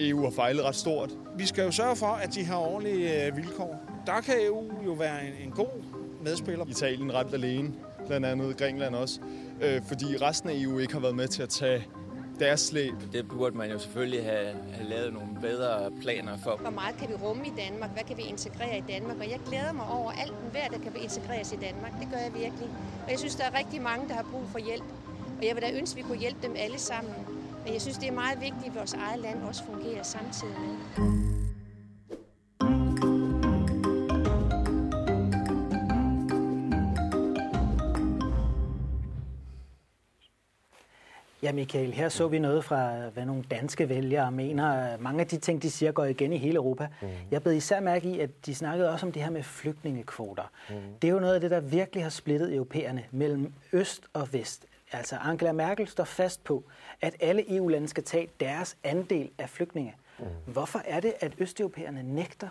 EU 0.00 0.22
har 0.22 0.30
fejlet 0.30 0.64
ret 0.64 0.74
stort. 0.74 1.10
Vi 1.36 1.46
skal 1.46 1.64
jo 1.64 1.70
sørge 1.70 1.96
for, 1.96 2.06
at 2.06 2.34
de 2.34 2.44
har 2.44 2.56
ordentlige 2.56 3.26
øh, 3.26 3.36
vilkår. 3.36 3.80
Der 4.06 4.20
kan 4.20 4.34
EU 4.46 4.84
jo 4.84 4.92
være 4.92 5.26
en, 5.26 5.32
en 5.46 5.50
god 5.50 5.82
medspiller. 6.24 6.66
Italien 6.66 7.14
ret 7.14 7.34
alene, 7.34 7.72
blandt 8.06 8.26
andet 8.26 8.56
Grækenland 8.56 8.94
også, 8.94 9.20
øh, 9.62 9.82
fordi 9.88 10.16
resten 10.16 10.50
af 10.50 10.54
EU 10.56 10.78
ikke 10.78 10.92
har 10.92 11.00
været 11.00 11.16
med 11.16 11.28
til 11.28 11.42
at 11.42 11.48
tage 11.48 11.86
deres 12.38 12.60
slæb. 12.60 12.94
Det 13.12 13.28
burde 13.28 13.56
man 13.56 13.70
jo 13.70 13.78
selvfølgelig 13.78 14.24
have, 14.24 14.54
have 14.72 14.88
lavet 14.88 15.12
nogle 15.12 15.28
bedre 15.40 15.90
planer 16.02 16.36
for. 16.36 16.56
Hvor 16.56 16.70
meget 16.70 16.96
kan 16.96 17.08
vi 17.08 17.14
rumme 17.14 17.46
i 17.46 17.52
Danmark? 17.64 17.90
Hvad 17.92 18.04
kan 18.04 18.16
vi 18.16 18.22
integrere 18.22 18.78
i 18.78 18.84
Danmark? 18.88 19.16
Og 19.20 19.30
jeg 19.30 19.40
glæder 19.46 19.72
mig 19.72 19.86
over 19.86 20.10
alt 20.10 20.34
hver, 20.52 20.68
der 20.68 20.78
kan 20.78 20.94
vi 20.94 20.98
integreres 20.98 21.52
i 21.52 21.56
Danmark. 21.56 21.92
Det 22.00 22.08
gør 22.12 22.18
jeg 22.18 22.32
virkelig. 22.34 22.68
Og 23.04 23.10
jeg 23.10 23.18
synes, 23.18 23.34
der 23.34 23.44
er 23.44 23.58
rigtig 23.58 23.82
mange, 23.82 24.08
der 24.08 24.14
har 24.14 24.26
brug 24.32 24.48
for 24.52 24.58
hjælp. 24.58 24.88
Og 25.38 25.46
jeg 25.46 25.54
vil 25.54 25.62
da 25.62 25.70
ønske, 25.78 25.98
at 25.98 26.04
vi 26.04 26.08
kunne 26.08 26.18
hjælpe 26.18 26.40
dem 26.42 26.54
alle 26.58 26.78
sammen. 26.78 27.14
Men 27.64 27.72
jeg 27.72 27.80
synes, 27.82 27.98
det 27.98 28.08
er 28.08 28.12
meget 28.12 28.40
vigtigt, 28.40 28.66
at 28.66 28.74
vores 28.74 28.94
eget 28.94 29.20
land 29.20 29.42
også 29.42 29.64
fungerer 29.64 30.02
samtidig 30.02 30.54
med. 30.60 31.37
Ja, 41.42 41.52
Michael, 41.52 41.92
her 41.92 42.08
så 42.08 42.28
vi 42.28 42.38
noget 42.38 42.64
fra, 42.64 43.08
hvad 43.08 43.26
nogle 43.26 43.42
danske 43.50 43.88
vælgere 43.88 44.32
mener. 44.32 44.96
Mange 44.96 45.20
af 45.20 45.26
de 45.26 45.38
ting, 45.38 45.62
de 45.62 45.70
siger, 45.70 45.92
går 45.92 46.04
igen 46.04 46.32
i 46.32 46.36
hele 46.36 46.56
Europa. 46.56 46.88
Mm. 47.02 47.08
Jeg 47.30 47.42
blev 47.42 47.54
især 47.54 47.80
mærke 47.80 48.08
i, 48.08 48.20
at 48.20 48.30
de 48.46 48.54
snakkede 48.54 48.90
også 48.90 49.06
om 49.06 49.12
det 49.12 49.22
her 49.22 49.30
med 49.30 49.42
flygtningekvoter. 49.42 50.50
Mm. 50.70 50.76
Det 51.02 51.08
er 51.08 51.12
jo 51.12 51.20
noget 51.20 51.34
af 51.34 51.40
det, 51.40 51.50
der 51.50 51.60
virkelig 51.60 52.02
har 52.04 52.10
splittet 52.10 52.54
europæerne 52.54 53.04
mellem 53.10 53.52
øst 53.72 54.02
og 54.12 54.32
vest. 54.32 54.66
Altså 54.92 55.16
Angela 55.16 55.52
Merkel 55.52 55.88
står 55.88 56.04
fast 56.04 56.44
på, 56.44 56.64
at 57.00 57.14
alle 57.20 57.56
EU-lande 57.56 57.88
skal 57.88 58.04
tage 58.04 58.28
deres 58.40 58.76
andel 58.84 59.30
af 59.38 59.48
flygtninge. 59.50 59.94
Mm. 60.18 60.24
Hvorfor 60.46 60.82
er 60.84 61.00
det, 61.00 61.14
at 61.20 61.32
østeuropæerne 61.38 62.02
nægter 62.02 62.48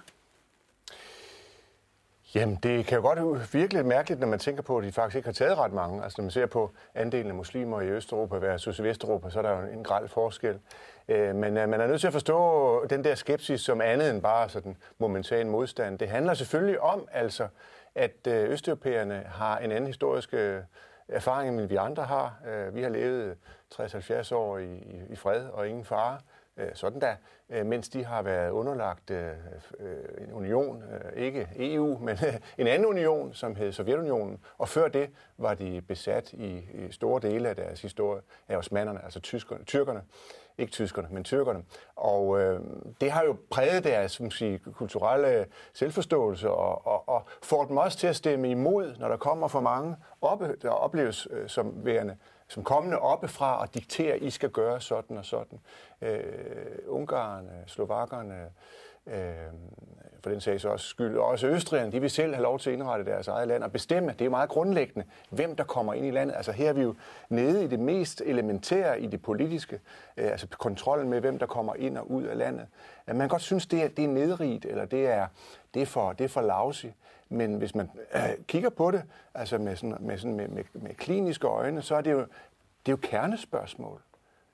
Jamen, 2.38 2.56
det 2.56 2.86
kan 2.86 2.96
jo 2.96 3.02
godt 3.02 3.54
virke 3.54 3.74
lidt 3.74 3.86
mærkeligt, 3.86 4.20
når 4.20 4.28
man 4.28 4.40
tænker 4.40 4.62
på, 4.62 4.78
at 4.78 4.84
de 4.84 4.92
faktisk 4.92 5.16
ikke 5.16 5.28
har 5.28 5.34
taget 5.34 5.58
ret 5.58 5.74
mange. 5.74 6.04
Altså, 6.04 6.16
når 6.22 6.24
man 6.24 6.32
ser 6.32 6.46
på 6.46 6.72
andelen 6.96 7.28
af 7.28 7.36
muslimer 7.36 7.82
i 7.82 7.88
Østeuropa 7.88 8.36
versus 8.36 8.84
Vesteuropa, 8.84 9.30
så 9.30 9.40
er 9.40 9.44
der 9.44 9.62
jo 9.62 9.68
en 9.74 9.84
grad 9.84 10.08
forskel. 10.08 10.60
Øh, 11.08 11.36
men 11.36 11.58
øh, 11.58 11.70
man 11.70 11.82
er 11.82 11.88
nødt 11.88 12.00
til 12.00 12.08
at 12.08 12.14
forstå 12.14 12.86
den 12.86 13.04
der 13.04 13.16
skepsis 13.16 13.62
som 13.62 13.82
andet 13.82 14.10
end 14.10 14.22
bare 14.22 14.50
sådan 14.50 14.78
momentan 14.98 15.50
modstand. 15.50 16.00
Det 16.00 16.10
handler 16.10 16.34
selvfølgelig 16.34 16.82
om, 16.82 17.08
altså, 17.12 17.48
at 17.96 18.28
øh, 18.28 18.50
østeuropæerne 18.50 19.24
har 19.26 19.58
en 19.58 19.72
anden 19.72 19.88
historisk 19.88 20.34
øh, 20.34 20.62
erfaring, 21.08 21.60
end 21.60 21.68
vi 21.68 21.76
andre 21.76 22.04
har. 22.04 22.36
Vi 22.74 22.82
har 22.82 22.90
levet 22.90 23.38
60-70 23.74 24.36
år 24.36 24.58
i, 24.58 24.78
i 25.10 25.16
fred 25.16 25.46
og 25.46 25.68
ingen 25.68 25.86
fare. 25.86 26.18
Øh, 26.58 26.70
sådan 26.74 27.02
der, 27.02 27.16
øh, 27.50 27.66
mens 27.66 27.90
de 27.90 28.06
har 28.06 28.22
været 28.22 28.50
underlagt 28.50 29.12
øh, 29.12 29.32
øh 29.80 30.24
en 30.24 30.34
union, 30.34 30.84
øh, 30.84 31.24
ikke 31.24 31.48
EU, 31.56 31.98
men 32.06 32.18
øh, 32.28 32.34
en 32.58 32.68
anden 32.68 32.86
union, 32.86 33.34
som 33.34 33.56
hed 33.56 33.72
Sovjetunionen, 33.72 34.40
og 34.58 34.70
før 34.70 34.88
det 34.88 35.10
var 35.38 35.54
de 35.54 35.82
besat 35.82 36.34
i, 36.34 36.64
store 36.92 37.22
dele 37.22 37.50
af 37.50 37.56
deres 37.56 37.82
historie 37.82 38.22
af 38.48 38.58
osmanderne, 38.58 39.04
altså 39.04 39.20
tyskerne, 39.20 39.64
tyrkerne, 39.64 40.02
ikke 40.58 40.72
tyskerne, 40.72 41.08
men 41.12 41.24
tyrkerne. 41.24 41.64
Og 41.96 42.40
øh, 42.40 42.60
det 43.02 43.12
har 43.12 43.24
jo 43.24 43.38
præget 43.52 43.84
deres 43.84 44.12
som 44.12 44.32
sige, 44.32 44.60
kulturelle 44.60 45.46
selvforståelse 45.74 46.50
og, 46.50 46.88
og, 46.88 47.10
og 47.10 47.24
får 47.44 47.66
dem 47.66 47.78
også 47.78 47.98
til 47.98 48.08
at 48.08 48.16
stemme 48.16 48.50
imod, 48.52 48.96
når 49.00 49.08
der 49.08 49.18
kommer 49.18 49.48
for 49.48 49.60
mange 49.60 49.96
oppe, 50.22 50.56
der 50.62 50.70
opleves 50.70 51.28
øh, 51.32 51.50
som 51.50 51.86
værende 51.86 52.18
som 52.48 52.64
kommende 52.64 53.00
oppefra 53.00 53.62
og 53.62 53.74
dikterer, 53.74 54.16
at 54.16 54.22
I 54.22 54.30
skal 54.30 54.50
gøre 54.50 54.82
sådan 54.82 55.18
og 55.18 55.26
sådan. 55.26 55.60
Øh, 56.02 56.22
Ungarerne, 56.88 57.64
Slovakkerne, 57.68 58.50
øh, 59.08 59.34
for 60.24 60.30
den 60.30 60.42
sags 60.42 60.66
også 60.66 60.88
skyld, 60.88 61.18
og 61.18 61.26
også 61.26 61.48
Østrigerne, 61.48 61.92
de 61.92 62.02
vil 62.02 62.10
selv 62.10 62.34
have 62.34 62.44
lov 62.44 62.60
til 62.60 62.70
at 62.70 62.74
indrette 62.74 63.06
deres 63.06 63.28
eget 63.28 63.48
land 63.48 63.64
og 63.64 63.72
bestemme. 63.72 64.12
Det 64.12 64.22
er 64.22 64.26
jo 64.26 64.32
meget 64.32 64.50
grundlæggende, 64.50 65.08
hvem 65.30 65.56
der 65.56 65.64
kommer 65.64 65.94
ind 65.94 66.06
i 66.06 66.12
landet. 66.12 66.36
Altså 66.36 66.52
her 66.52 66.70
er 66.70 66.74
vi 66.74 66.82
jo 66.82 66.96
nede 67.30 67.64
i 67.64 67.68
det 67.68 67.80
mest 67.80 68.22
elementære 68.26 69.02
i 69.02 69.08
det 69.08 69.22
politiske, 69.22 69.80
øh, 70.18 70.32
altså 70.32 70.48
kontrollen 70.48 71.10
med, 71.10 71.20
hvem 71.22 71.40
der 71.40 71.46
kommer 71.46 71.76
ind 71.76 71.98
og 71.98 72.12
ud 72.12 72.24
af 72.24 72.38
landet. 72.38 72.68
Man 73.08 73.20
kan 73.20 73.30
godt 73.30 73.42
synes, 73.42 73.66
det 73.66 73.84
er, 73.84 73.88
det 73.88 74.06
er 74.06 74.10
nedrigt, 74.10 74.66
eller 74.66 74.86
det 74.86 75.08
er, 75.08 75.28
det 75.74 75.82
er 75.82 75.86
for, 75.86 76.14
det 76.14 76.24
er 76.24 76.30
for 76.30 76.42
lousy. 76.42 76.86
Men 77.30 77.56
hvis 77.56 77.76
man 77.76 77.90
øh, 78.16 78.22
kigger 78.48 78.70
på 78.70 78.92
det 78.92 79.04
altså 79.34 79.58
med, 79.58 79.76
sådan, 79.76 79.98
med, 80.00 80.18
sådan, 80.18 80.36
med, 80.36 80.48
med, 80.48 80.64
med 80.74 80.94
kliniske 80.96 81.48
øjne, 81.48 81.82
så 81.82 81.96
er 81.96 82.02
det 82.02 82.12
jo, 82.12 82.20
det 82.20 82.26
er 82.86 82.92
jo 82.92 82.98
kernespørgsmål. 83.02 84.02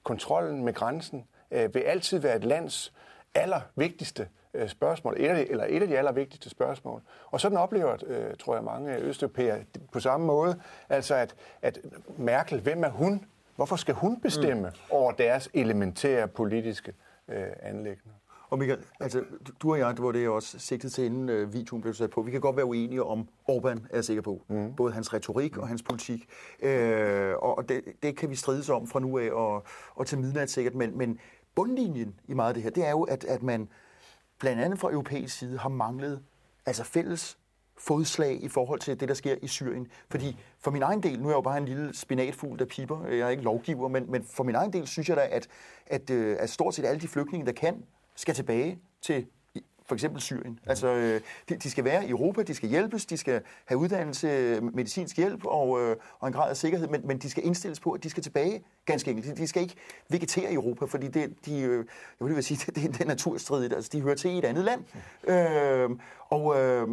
Kontrollen 0.03 0.65
med 0.65 0.73
grænsen 0.73 1.27
øh, 1.51 1.73
vil 1.73 1.79
altid 1.79 2.19
være 2.19 2.35
et 2.35 2.43
lands 2.43 2.93
allervigtigste 3.35 4.27
øh, 4.53 4.69
spørgsmål, 4.69 5.15
et 5.19 5.27
af, 5.29 5.47
eller 5.49 5.65
et 5.69 5.81
af 5.81 5.87
de 5.87 5.97
allervigtigste 5.97 6.49
spørgsmål. 6.49 7.01
Og 7.31 7.41
sådan 7.41 7.57
oplever, 7.57 7.97
øh, 8.07 8.35
tror 8.39 8.55
jeg, 8.55 8.63
mange 8.63 8.95
østeuropæere 8.95 9.63
på 9.91 9.99
samme 9.99 10.25
måde, 10.25 10.61
altså 10.89 11.15
at, 11.15 11.35
at 11.61 11.79
Merkel, 12.17 12.61
hvem 12.61 12.83
er 12.83 12.89
hun? 12.89 13.25
Hvorfor 13.55 13.75
skal 13.75 13.93
hun 13.93 14.21
bestemme 14.21 14.69
mm. 14.69 14.75
over 14.89 15.11
deres 15.11 15.49
elementære 15.53 16.27
politiske 16.27 16.93
øh, 17.27 17.47
anlæggende? 17.61 18.13
Og 18.53 18.60
Michael, 18.60 18.79
altså, 19.00 19.24
du 19.62 19.72
og 19.72 19.79
jeg, 19.79 19.95
det 19.95 20.03
var 20.03 20.12
det, 20.12 20.22
jeg 20.22 20.29
også 20.29 20.60
sigtede 20.60 20.93
til, 20.93 21.05
inden 21.05 21.29
øh, 21.29 21.53
videoen 21.53 21.81
blev 21.81 21.93
sat 21.93 22.10
på. 22.10 22.22
Vi 22.22 22.31
kan 22.31 22.41
godt 22.41 22.55
være 22.55 22.65
uenige 22.65 23.03
om 23.03 23.27
Orbán, 23.50 23.88
er 23.89 23.93
jeg 23.93 24.05
sikker 24.05 24.22
på. 24.22 24.41
Mm. 24.48 24.75
Både 24.75 24.93
hans 24.93 25.13
retorik 25.13 25.57
og 25.57 25.67
hans 25.67 25.83
politik. 25.83 26.29
Øh, 26.62 27.33
og 27.36 27.69
det, 27.69 27.81
det 28.03 28.17
kan 28.17 28.29
vi 28.29 28.36
strides 28.36 28.69
om 28.69 28.88
fra 28.88 29.00
nu 29.00 29.17
af 29.19 29.31
og, 29.31 29.63
og 29.95 30.07
til 30.07 30.19
midnat 30.19 30.50
sikkert. 30.50 30.75
Men, 30.75 30.98
men 30.98 31.19
bundlinjen 31.55 32.15
i 32.27 32.34
meget 32.34 32.47
af 32.47 32.54
det 32.54 32.63
her, 32.63 32.69
det 32.69 32.86
er 32.86 32.91
jo, 32.91 33.04
at, 33.04 33.23
at 33.23 33.43
man 33.43 33.69
blandt 34.39 34.62
andet 34.62 34.80
fra 34.80 34.91
europæisk 34.91 35.38
side 35.38 35.58
har 35.58 35.69
manglet 35.69 36.23
altså 36.65 36.84
fælles 36.84 37.38
fodslag 37.77 38.43
i 38.43 38.47
forhold 38.47 38.80
til 38.80 38.99
det, 38.99 39.10
der 39.10 39.15
sker 39.15 39.36
i 39.41 39.47
Syrien. 39.47 39.88
Fordi 40.10 40.39
for 40.60 40.71
min 40.71 40.82
egen 40.82 41.04
del, 41.04 41.19
nu 41.19 41.27
er 41.27 41.32
jeg 41.32 41.38
jo 41.38 41.41
bare 41.41 41.58
en 41.58 41.65
lille 41.65 41.95
spinatfugl, 41.95 42.60
der 42.60 42.65
piper, 42.65 43.08
jeg 43.08 43.19
er 43.19 43.30
ikke 43.30 43.43
lovgiver, 43.43 43.88
men, 43.88 44.12
men 44.12 44.23
for 44.23 44.43
min 44.43 44.56
egen 44.56 44.73
del 44.73 44.88
synes 44.88 45.10
jeg 45.10 45.17
da, 45.17 45.27
at, 45.32 45.47
at, 45.86 46.10
øh, 46.10 46.38
at 46.39 46.49
stort 46.49 46.75
set 46.75 46.86
alle 46.86 47.01
de 47.01 47.08
flygtninge, 47.08 47.45
der 47.45 47.51
kan, 47.51 47.84
skal 48.15 48.36
tilbage 48.36 48.80
til 49.02 49.28
for 49.86 49.95
eksempel 49.95 50.21
Syrien. 50.21 50.60
Altså, 50.65 50.88
øh, 50.88 51.21
de, 51.49 51.56
de 51.56 51.69
skal 51.69 51.84
være 51.84 52.06
i 52.06 52.10
Europa, 52.10 52.43
de 52.43 52.56
skal 52.56 52.69
hjælpes, 52.69 53.06
de 53.06 53.17
skal 53.17 53.41
have 53.65 53.78
uddannelse, 53.78 54.60
medicinsk 54.62 55.17
hjælp 55.17 55.45
og, 55.45 55.82
øh, 55.82 55.95
og 56.19 56.28
en 56.28 56.34
grad 56.34 56.49
af 56.49 56.58
sikkerhed, 56.58 56.88
men, 56.88 57.08
men 57.08 57.17
de 57.17 57.30
skal 57.30 57.45
indstilles 57.45 57.80
på, 57.80 57.91
at 57.91 58.04
de 58.04 58.10
skal 58.10 58.23
tilbage, 58.23 58.63
ganske 58.86 59.12
enkelt. 59.12 59.38
De, 59.38 59.41
de 59.41 59.47
skal 59.47 59.62
ikke 59.62 59.76
vegetere 60.10 60.52
i 60.52 60.56
Europa, 60.56 60.86
fordi 60.86 61.08
det, 61.08 61.45
de, 61.45 61.62
øh, 61.62 61.86
jeg 62.19 62.36
vil 62.36 62.43
sige, 62.43 62.71
det, 62.76 62.76
det 62.76 63.02
er 63.02 63.06
naturstridigt. 63.06 63.73
Altså, 63.73 63.89
de 63.93 64.02
hører 64.02 64.15
til 64.15 64.32
i 64.32 64.38
et 64.38 64.45
andet 64.45 64.65
land. 64.65 64.84
Øh, 65.28 65.89
og 66.30 66.60
øh, 66.60 66.88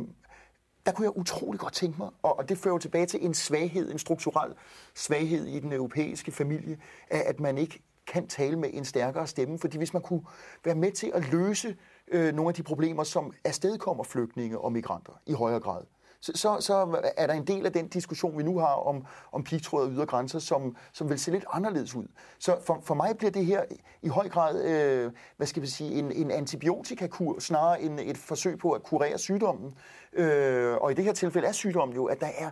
der 0.86 0.92
kunne 0.92 1.04
jeg 1.04 1.16
utrolig 1.16 1.60
godt 1.60 1.72
tænke 1.72 1.98
mig, 1.98 2.10
og 2.22 2.48
det 2.48 2.58
fører 2.58 2.74
jo 2.74 2.78
tilbage 2.78 3.06
til 3.06 3.24
en 3.24 3.34
svaghed, 3.34 3.92
en 3.92 3.98
strukturel 3.98 4.52
svaghed 4.94 5.46
i 5.46 5.60
den 5.60 5.72
europæiske 5.72 6.32
familie, 6.32 6.78
at 7.08 7.40
man 7.40 7.58
ikke 7.58 7.82
kan 8.10 8.28
tale 8.28 8.56
med 8.56 8.70
en 8.72 8.84
stærkere 8.84 9.26
stemme. 9.26 9.58
Fordi 9.58 9.78
hvis 9.78 9.92
man 9.92 10.02
kunne 10.02 10.22
være 10.64 10.74
med 10.74 10.92
til 10.92 11.12
at 11.14 11.32
løse 11.32 11.76
øh, 12.08 12.34
nogle 12.34 12.48
af 12.48 12.54
de 12.54 12.62
problemer, 12.62 13.04
som 13.04 13.32
afstedkommer 13.44 14.04
flygtninge 14.04 14.58
og 14.58 14.72
migranter 14.72 15.12
i 15.26 15.32
højere 15.32 15.60
grad, 15.60 15.82
så, 16.22 16.32
så, 16.34 16.56
så 16.60 17.02
er 17.16 17.26
der 17.26 17.34
en 17.34 17.46
del 17.46 17.66
af 17.66 17.72
den 17.72 17.88
diskussion, 17.88 18.38
vi 18.38 18.42
nu 18.42 18.58
har 18.58 18.74
om, 18.74 19.06
om 19.32 19.44
pigtråd 19.44 19.86
og 19.86 19.92
ydre 19.92 20.06
grænser, 20.06 20.38
som, 20.38 20.76
som 20.92 21.08
vil 21.08 21.18
se 21.18 21.30
lidt 21.30 21.44
anderledes 21.52 21.94
ud. 21.94 22.06
Så 22.38 22.56
for, 22.66 22.80
for 22.84 22.94
mig 22.94 23.16
bliver 23.18 23.30
det 23.30 23.46
her 23.46 23.62
i 24.02 24.08
høj 24.08 24.28
grad, 24.28 24.64
øh, 24.64 25.12
hvad 25.36 25.46
skal 25.46 25.62
vi 25.62 25.66
sige, 25.66 25.92
en, 25.92 26.12
en 26.12 26.30
antibiotikakur, 26.30 27.38
snarere 27.38 27.82
end 27.82 28.00
et 28.00 28.18
forsøg 28.18 28.58
på 28.58 28.72
at 28.72 28.82
kurere 28.82 29.18
sygdommen. 29.18 29.74
Øh, 30.12 30.76
og 30.76 30.90
i 30.90 30.94
det 30.94 31.04
her 31.04 31.12
tilfælde 31.12 31.48
er 31.48 31.52
sygdommen 31.52 31.96
jo, 31.96 32.04
at 32.04 32.20
der 32.20 32.30
er 32.38 32.50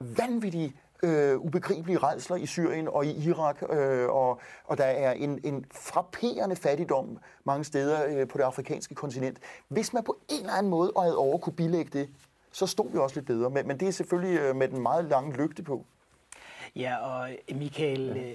vanvittige 0.00 0.80
øh, 1.02 1.38
ubegribelige 1.38 1.98
redsler 1.98 2.36
i 2.36 2.46
Syrien 2.46 2.88
og 2.88 3.06
i 3.06 3.28
Irak, 3.28 3.62
øh, 3.70 4.08
og, 4.08 4.40
og 4.64 4.78
der 4.78 4.84
er 4.84 5.12
en, 5.12 5.40
en 5.44 5.64
frapperende 5.72 6.56
fattigdom 6.56 7.18
mange 7.44 7.64
steder 7.64 8.20
øh, 8.20 8.28
på 8.28 8.38
det 8.38 8.44
afrikanske 8.44 8.94
kontinent. 8.94 9.38
Hvis 9.68 9.92
man 9.92 10.04
på 10.04 10.18
en 10.30 10.40
eller 10.40 10.52
anden 10.52 10.70
måde 10.70 10.90
og 10.90 11.18
over 11.18 11.38
kunne 11.38 11.56
bilægge 11.56 11.98
det, 11.98 12.08
så 12.52 12.66
stod 12.66 12.90
vi 12.92 12.98
også 12.98 13.16
lidt 13.16 13.26
bedre. 13.26 13.50
Men, 13.50 13.66
men 13.66 13.80
det 13.80 13.88
er 13.88 13.92
selvfølgelig 13.92 14.40
øh, 14.40 14.56
med 14.56 14.68
den 14.68 14.82
meget 14.82 15.04
lange 15.04 15.36
lygte 15.36 15.62
på. 15.62 15.84
Ja, 16.76 16.96
og 16.96 17.28
Michael, 17.54 18.16
ja. 18.16 18.32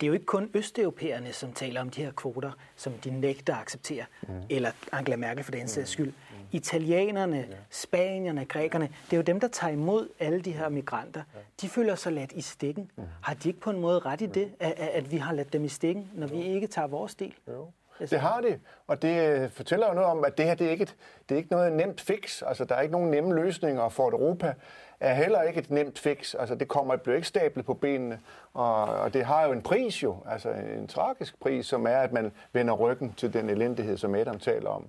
Det 0.00 0.06
er 0.06 0.08
jo 0.08 0.12
ikke 0.12 0.26
kun 0.26 0.50
østeuropæerne, 0.54 1.32
som 1.32 1.52
taler 1.52 1.80
om 1.80 1.90
de 1.90 2.02
her 2.02 2.12
kvoter, 2.12 2.50
som 2.76 2.92
de 2.92 3.10
nægter 3.10 3.54
at 3.54 3.60
acceptere, 3.60 4.04
mm. 4.22 4.28
eller 4.50 4.70
Angela 4.92 5.16
Merkel 5.16 5.44
for 5.44 5.52
den 5.52 5.68
sags 5.68 5.90
mm. 5.90 5.92
skyld. 5.92 6.08
Mm. 6.08 6.36
Italienerne, 6.52 7.36
ja. 7.36 7.56
spanierne, 7.70 8.44
grækerne, 8.44 8.88
det 9.04 9.12
er 9.12 9.16
jo 9.16 9.22
dem, 9.22 9.40
der 9.40 9.48
tager 9.48 9.72
imod 9.72 10.08
alle 10.18 10.40
de 10.40 10.52
her 10.52 10.68
migranter. 10.68 11.22
Ja. 11.34 11.40
De 11.60 11.68
føler 11.68 11.94
sig 11.94 12.12
ladt 12.12 12.32
i 12.32 12.40
stikken. 12.40 12.90
Mm. 12.96 13.02
Har 13.22 13.34
de 13.34 13.48
ikke 13.48 13.60
på 13.60 13.70
en 13.70 13.80
måde 13.80 13.98
ret 13.98 14.20
i 14.20 14.26
det, 14.26 14.52
at, 14.60 14.72
at 14.72 15.12
vi 15.12 15.16
har 15.16 15.32
ladt 15.32 15.52
dem 15.52 15.64
i 15.64 15.68
stikken, 15.68 16.10
når 16.14 16.26
vi 16.26 16.42
ikke 16.42 16.66
tager 16.66 16.88
vores 16.88 17.14
del? 17.14 17.34
Jo. 17.48 17.70
Det 18.00 18.20
har 18.20 18.40
de, 18.40 18.58
og 18.86 19.02
det 19.02 19.30
øh, 19.30 19.50
fortæller 19.50 19.88
jo 19.88 19.94
noget 19.94 20.10
om, 20.10 20.24
at 20.24 20.38
det 20.38 20.44
her 20.44 20.54
det 20.54 20.66
er 20.66 20.70
ikke, 20.70 20.82
et, 20.82 20.96
det 21.28 21.34
er 21.34 21.36
ikke 21.36 21.52
noget 21.52 21.72
nemt 21.72 22.00
fix. 22.00 22.42
Altså, 22.46 22.64
der 22.64 22.74
er 22.74 22.80
ikke 22.80 22.92
nogen 22.92 23.10
nemme 23.10 23.34
løsninger 23.34 23.88
for 23.88 24.10
Europa 24.10 24.54
er 25.00 25.14
heller 25.14 25.42
ikke 25.42 25.60
et 25.60 25.70
nemt 25.70 25.98
fix. 25.98 26.34
Altså, 26.34 26.54
det 26.54 26.68
kommer, 26.68 26.96
bliver 26.96 27.16
ikke 27.16 27.28
stablet 27.28 27.66
på 27.66 27.74
benene, 27.74 28.20
og, 28.54 28.84
og 28.84 29.14
det 29.14 29.24
har 29.24 29.46
jo 29.46 29.52
en 29.52 29.62
pris 29.62 30.02
jo, 30.02 30.16
altså 30.30 30.50
en 30.50 30.88
tragisk 30.88 31.40
pris, 31.40 31.66
som 31.66 31.86
er, 31.86 31.98
at 31.98 32.12
man 32.12 32.32
vender 32.52 32.74
ryggen 32.74 33.12
til 33.12 33.32
den 33.32 33.50
elendighed, 33.50 33.96
som 33.96 34.14
Adam 34.14 34.38
taler 34.38 34.70
om. 34.70 34.86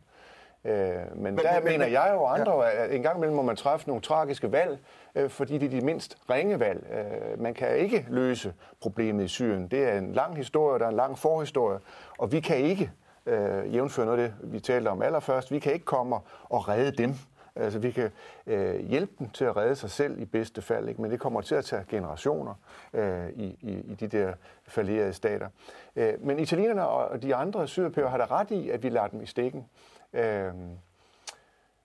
Øh, 0.66 0.74
men, 1.16 1.24
men 1.24 1.38
der 1.38 1.60
men, 1.60 1.64
mener 1.64 1.86
jeg 1.86 2.12
jo 2.14 2.26
andre, 2.26 2.64
ja. 2.64 2.84
at 2.84 2.96
en 2.96 3.04
gang 3.04 3.18
imellem 3.18 3.36
må 3.36 3.42
man 3.42 3.56
træffe 3.56 3.88
nogle 3.88 4.02
tragiske 4.02 4.52
valg, 4.52 4.80
øh, 5.16 5.30
fordi 5.30 5.58
det 5.58 5.66
er 5.66 5.80
de 5.80 5.86
mindst 5.86 6.18
ringe 6.30 6.60
valg. 6.60 6.86
Øh, 6.92 7.42
man 7.42 7.54
kan 7.54 7.78
ikke 7.78 8.06
løse 8.10 8.54
problemet 8.82 9.24
i 9.24 9.28
Syrien. 9.28 9.68
Det 9.68 9.90
er 9.90 9.98
en 9.98 10.14
lang 10.14 10.38
historie, 10.38 10.80
der 10.80 10.86
er 10.86 10.90
en 10.90 10.96
lang 10.96 11.18
forhistorie, 11.18 11.80
og 12.18 12.32
vi 12.32 12.40
kan 12.40 12.58
ikke, 12.58 12.92
øh, 13.26 13.74
jævnfører 13.74 14.06
noget 14.06 14.24
af 14.24 14.30
det, 14.30 14.52
vi 14.52 14.60
talte 14.60 14.90
om 14.90 15.02
allerførst, 15.02 15.52
vi 15.52 15.60
kan 15.60 15.74
ikke 15.74 15.86
komme 15.86 16.16
og 16.44 16.68
redde 16.68 16.92
dem. 16.92 17.16
Altså, 17.56 17.80
vi 17.80 17.92
kan 17.92 18.12
øh, 18.48 18.80
hjælpe 18.80 19.14
dem 19.20 19.30
til 19.30 19.46
at 19.46 19.58
redde 19.58 19.76
sig 19.76 19.92
selv 19.92 20.22
i 20.22 20.26
bedste 20.26 20.62
fald, 20.62 20.90
ikke? 20.90 21.02
men 21.02 21.12
det 21.12 21.20
kommer 21.20 21.42
til 21.42 21.56
at 21.56 21.66
tage 21.66 21.86
generationer 21.90 22.54
øh, 22.94 23.30
i, 23.30 23.58
i, 23.62 23.72
i 23.72 23.96
de 23.96 24.08
der 24.08 24.34
falderede 24.64 25.14
stater. 25.14 25.48
Øh, 25.96 26.14
men 26.20 26.40
italienerne 26.40 26.88
og 26.88 27.22
de 27.22 27.36
andre 27.36 27.68
sydeuropæere 27.68 28.10
har 28.10 28.18
da 28.18 28.26
ret 28.26 28.52
i, 28.52 28.70
at 28.70 28.84
vi 28.84 28.90
lader 28.90 29.08
dem 29.08 29.22
i 29.22 29.26
stikken. 29.26 29.66
Øh, 30.14 30.54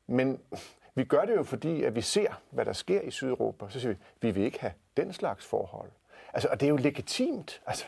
men 0.06 0.40
vi 0.94 1.04
gør 1.04 1.24
det 1.24 1.36
jo 1.36 1.42
fordi, 1.42 1.82
at 1.82 1.94
vi 1.94 2.00
ser, 2.00 2.40
hvad 2.50 2.64
der 2.64 2.72
sker 2.72 3.00
i 3.00 3.10
Sydeuropa. 3.10 3.68
Så 3.68 3.80
siger 3.80 3.92
vi, 3.92 3.98
vi 4.20 4.30
vil 4.30 4.42
ikke 4.42 4.60
have 4.60 4.72
den 4.96 5.12
slags 5.12 5.46
forhold. 5.46 5.90
Altså, 6.36 6.48
og 6.48 6.60
det 6.60 6.66
er 6.66 6.70
jo 6.70 6.76
legitimt. 6.76 7.60
Altså, 7.66 7.84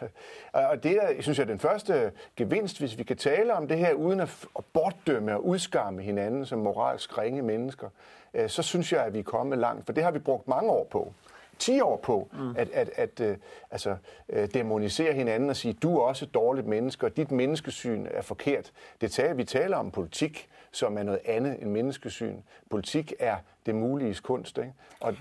og 0.52 0.82
det 0.82 0.92
er, 0.92 1.22
synes 1.22 1.38
jeg, 1.38 1.48
den 1.48 1.58
første 1.58 2.12
gevinst, 2.36 2.78
hvis 2.78 2.98
vi 2.98 3.02
kan 3.02 3.16
tale 3.16 3.54
om 3.54 3.68
det 3.68 3.78
her, 3.78 3.92
uden 3.92 4.20
at, 4.20 4.46
at 4.58 4.64
bortdømme 4.72 5.34
og 5.34 5.46
udskamme 5.46 6.02
hinanden 6.02 6.46
som 6.46 6.58
moralsk 6.58 7.18
ringe 7.18 7.42
mennesker, 7.42 7.88
øh, 8.34 8.48
så 8.48 8.62
synes 8.62 8.92
jeg, 8.92 9.04
at 9.04 9.14
vi 9.14 9.18
er 9.18 9.22
kommet 9.22 9.58
langt. 9.58 9.86
For 9.86 9.92
det 9.92 10.04
har 10.04 10.10
vi 10.10 10.18
brugt 10.18 10.48
mange 10.48 10.70
år 10.70 10.84
på. 10.84 11.12
10 11.58 11.80
år 11.80 11.96
på 11.96 12.28
mm. 12.32 12.54
at, 12.56 12.68
at, 12.70 12.90
at 12.96 13.20
uh, 13.20 13.36
altså, 13.70 13.96
uh, 14.28 14.44
demonisere 14.54 15.12
hinanden 15.12 15.50
og 15.50 15.56
sige, 15.56 15.72
du 15.72 15.98
er 15.98 16.02
også 16.02 16.24
et 16.24 16.34
dårligt 16.34 16.66
menneske, 16.66 17.06
og 17.06 17.16
dit 17.16 17.30
menneskesyn 17.30 18.06
er 18.10 18.22
forkert. 18.22 18.72
Det 19.00 19.12
taler, 19.12 19.34
vi 19.34 19.44
taler 19.44 19.76
om 19.76 19.90
politik, 19.90 20.48
som 20.72 20.98
er 20.98 21.02
noget 21.02 21.20
andet 21.24 21.62
end 21.62 21.70
menneskesyn. 21.70 22.36
Politik 22.70 23.12
er 23.18 23.36
det 23.66 23.74
mulige 23.74 24.14
kunst. 24.14 24.58
Ikke? 24.58 24.72
Og 25.00 25.14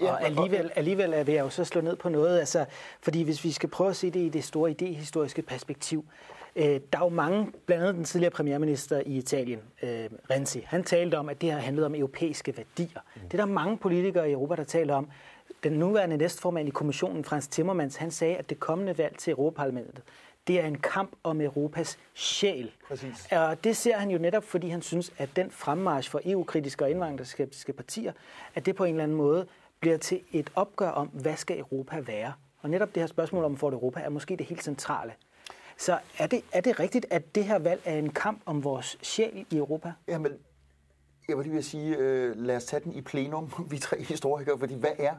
Ja, 0.00 0.12
og 0.12 0.24
alligevel, 0.24 0.70
alligevel 0.74 1.12
er 1.12 1.24
vi 1.24 1.38
jo 1.38 1.50
så 1.50 1.64
slå 1.64 1.80
ned 1.80 1.96
på 1.96 2.08
noget, 2.08 2.38
altså, 2.38 2.64
fordi 3.02 3.22
hvis 3.22 3.44
vi 3.44 3.52
skal 3.52 3.68
prøve 3.68 3.90
at 3.90 3.96
se 3.96 4.10
det 4.10 4.20
i 4.20 4.28
det 4.28 4.44
store 4.44 4.70
idehistoriske 4.70 5.42
perspektiv, 5.42 6.04
øh, 6.56 6.64
der 6.64 6.98
er 6.98 7.04
jo 7.04 7.08
mange, 7.08 7.52
blandt 7.66 7.82
andet 7.82 7.94
den 7.94 8.04
tidligere 8.04 8.30
premierminister 8.30 9.02
i 9.06 9.16
Italien, 9.16 9.60
øh, 9.82 10.10
Renzi, 10.30 10.60
han 10.66 10.84
talte 10.84 11.18
om, 11.18 11.28
at 11.28 11.40
det 11.40 11.52
har 11.52 11.58
handlet 11.58 11.86
om 11.86 11.94
europæiske 11.94 12.56
værdier. 12.56 13.00
Mm. 13.14 13.20
Det 13.20 13.40
er 13.40 13.46
der 13.46 13.52
mange 13.52 13.78
politikere 13.78 14.28
i 14.28 14.32
Europa, 14.32 14.56
der 14.56 14.64
taler 14.64 14.94
om. 14.94 15.08
Den 15.64 15.72
nuværende 15.72 16.16
næstformand 16.16 16.68
i 16.68 16.70
kommissionen, 16.70 17.24
Frans 17.24 17.48
Timmermans, 17.48 17.96
han 17.96 18.10
sagde, 18.10 18.36
at 18.36 18.50
det 18.50 18.60
kommende 18.60 18.98
valg 18.98 19.18
til 19.18 19.30
Europaparlamentet, 19.30 20.02
det 20.46 20.60
er 20.60 20.66
en 20.66 20.78
kamp 20.78 21.10
om 21.22 21.40
Europas 21.40 21.98
sjæl. 22.14 22.70
Præcis. 22.88 23.28
Og 23.32 23.64
det 23.64 23.76
ser 23.76 23.96
han 23.96 24.10
jo 24.10 24.18
netop, 24.18 24.44
fordi 24.44 24.68
han 24.68 24.82
synes, 24.82 25.12
at 25.18 25.28
den 25.36 25.50
fremmarsch 25.50 26.10
for 26.10 26.20
EU-kritiske 26.24 26.84
og 26.84 26.90
indvandrerskeptiske 26.90 27.72
partier, 27.72 28.12
at 28.54 28.66
det 28.66 28.76
på 28.76 28.84
en 28.84 28.90
eller 28.90 29.02
anden 29.02 29.16
måde 29.16 29.46
bliver 29.80 29.96
til 29.96 30.20
et 30.32 30.50
opgør 30.54 30.88
om, 30.88 31.08
hvad 31.08 31.36
skal 31.36 31.58
Europa 31.58 32.00
være? 32.00 32.32
Og 32.58 32.70
netop 32.70 32.94
det 32.94 33.02
her 33.02 33.06
spørgsmål 33.06 33.44
om 33.44 33.56
for 33.56 33.70
Europa 33.70 34.00
er 34.00 34.08
måske 34.08 34.36
det 34.36 34.46
helt 34.46 34.64
centrale. 34.64 35.12
Så 35.76 35.98
er 36.18 36.26
det, 36.26 36.44
er 36.52 36.60
det 36.60 36.80
rigtigt, 36.80 37.06
at 37.10 37.34
det 37.34 37.44
her 37.44 37.58
valg 37.58 37.80
er 37.84 37.96
en 37.96 38.10
kamp 38.10 38.42
om 38.46 38.64
vores 38.64 38.98
sjæl 39.02 39.46
i 39.50 39.56
Europa? 39.56 39.92
Jamen, 40.08 40.32
jeg 41.28 41.36
vil 41.36 41.44
lige 41.44 41.54
vil 41.54 41.64
sige, 41.64 41.96
øh, 41.96 42.36
lad 42.36 42.56
os 42.56 42.64
tage 42.64 42.84
den 42.84 42.92
i 42.92 43.00
plenum, 43.00 43.52
vi 43.70 43.78
tre 43.78 44.02
historikere, 44.02 44.58
fordi 44.58 44.74
hvad 44.74 44.92
er 44.98 45.14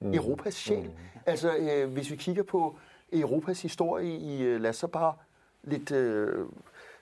mm. 0.00 0.14
Europas 0.14 0.54
sjæl? 0.54 0.84
Mm. 0.84 0.90
Altså, 1.26 1.56
øh, 1.56 1.92
hvis 1.92 2.10
vi 2.10 2.16
kigger 2.16 2.42
på 2.42 2.78
Europas 3.12 3.62
historie 3.62 4.18
i, 4.18 4.42
øh, 4.42 4.60
lad 4.60 4.70
os 4.70 4.76
så 4.76 4.86
bare 4.86 5.14
lidt 5.62 5.90
øh, 5.90 6.46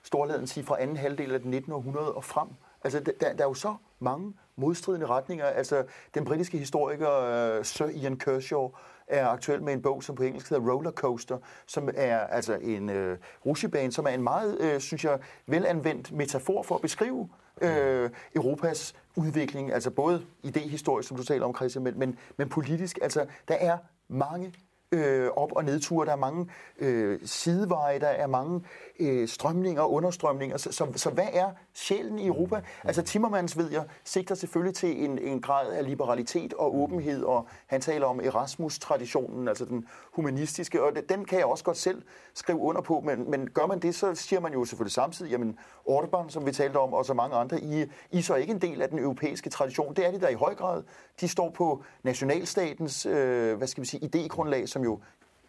storladen 0.03 0.47
sige, 0.47 0.63
fra 0.63 0.81
anden 0.81 0.97
halvdel 0.97 1.31
af 1.31 1.39
det 1.39 1.49
19. 1.49 1.71
århundrede 1.71 2.13
og 2.13 2.23
frem. 2.23 2.47
Altså, 2.83 2.99
der, 2.99 3.11
der 3.19 3.43
er 3.43 3.47
jo 3.47 3.53
så 3.53 3.75
mange 3.99 4.33
modstridende 4.55 5.05
retninger. 5.07 5.45
Altså, 5.45 5.83
den 6.13 6.25
britiske 6.25 6.57
historiker 6.57 7.57
uh, 7.57 7.65
Sir 7.65 7.87
Ian 7.87 8.17
Kershaw 8.17 8.69
er 9.07 9.27
aktuel 9.27 9.63
med 9.63 9.73
en 9.73 9.81
bog, 9.81 10.03
som 10.03 10.15
på 10.15 10.23
engelsk 10.23 10.49
hedder 10.49 10.71
Rollercoaster, 10.71 11.37
som 11.65 11.89
er 11.95 12.19
altså 12.19 12.53
en 12.53 12.89
uh, 12.89 13.17
rushebane, 13.45 13.91
som 13.91 14.05
er 14.05 14.09
en 14.09 14.23
meget, 14.23 14.73
uh, 14.75 14.81
synes 14.81 15.03
jeg, 15.03 15.19
velanvendt 15.47 16.11
metafor 16.11 16.63
for 16.63 16.75
at 16.75 16.81
beskrive 16.81 17.29
uh, 17.61 18.09
Europas 18.35 18.95
udvikling, 19.15 19.73
altså 19.73 19.91
både 19.91 20.25
idehistorisk, 20.43 21.07
som 21.07 21.17
du 21.17 21.23
taler 21.23 21.45
om, 21.45 21.55
Christian, 21.55 21.83
men, 21.83 21.99
men, 21.99 22.17
men 22.37 22.49
politisk. 22.49 22.99
Altså, 23.01 23.25
der 23.47 23.55
er 23.55 23.77
mange 24.07 24.53
øh, 24.93 25.29
op- 25.35 25.51
og 25.51 25.65
nedture, 25.65 26.05
der 26.05 26.11
er 26.11 26.15
mange 26.15 26.47
øh, 26.79 27.19
sideveje, 27.25 27.99
der 27.99 28.07
er 28.07 28.27
mange 28.27 28.61
øh, 28.99 29.27
strømninger 29.27 29.81
og 29.81 29.93
understrømninger. 29.93 30.57
Så, 30.57 30.71
så, 30.71 30.87
så 30.95 31.09
hvad 31.09 31.27
er 31.33 31.51
sjælen 31.73 32.19
i 32.19 32.27
Europa? 32.27 32.61
Altså 32.83 33.01
Timmermans, 33.01 33.57
ved 33.57 33.71
jeg, 33.71 33.83
sigter 34.03 34.35
selvfølgelig 34.35 34.75
til 34.75 35.03
en, 35.03 35.17
en 35.17 35.41
grad 35.41 35.71
af 35.71 35.85
liberalitet 35.85 36.53
og 36.53 36.75
åbenhed, 36.75 37.23
og 37.23 37.47
han 37.67 37.81
taler 37.81 38.05
om 38.05 38.19
Erasmus-traditionen, 38.23 39.47
altså 39.47 39.65
den 39.65 39.87
humanistiske, 40.11 40.83
og 40.83 40.91
den 41.09 41.25
kan 41.25 41.37
jeg 41.37 41.45
også 41.45 41.63
godt 41.63 41.77
selv 41.77 42.01
skrive 42.33 42.59
under 42.59 42.81
på, 42.81 43.01
men, 43.05 43.31
men 43.31 43.49
gør 43.49 43.65
man 43.65 43.79
det, 43.79 43.95
så 43.95 44.15
siger 44.15 44.39
man 44.39 44.53
jo 44.53 44.65
selvfølgelig 44.65 44.93
samtidig, 44.93 45.31
jamen 45.31 45.57
Orbán, 45.89 46.29
som 46.29 46.45
vi 46.45 46.51
talte 46.51 46.77
om, 46.77 46.93
og 46.93 47.05
så 47.05 47.13
mange 47.13 47.35
andre, 47.35 47.61
I, 47.61 47.85
I 48.11 48.21
så 48.21 48.35
ikke 48.35 48.53
en 48.53 48.61
del 48.61 48.81
af 48.81 48.89
den 48.89 48.99
europæiske 48.99 49.49
tradition. 49.49 49.93
Det 49.95 50.05
er 50.05 50.11
de 50.11 50.19
der 50.21 50.29
i 50.29 50.33
høj 50.33 50.55
grad. 50.55 50.83
De 51.21 51.27
står 51.27 51.49
på 51.49 51.83
nationalstatens, 52.03 53.05
øh, 53.05 53.57
hvad 53.57 53.67
skal 53.67 53.81
vi 53.81 53.87
sige, 53.87 54.09
idégrundlag, 54.15 54.65
som 54.65 54.82
jo 54.83 54.99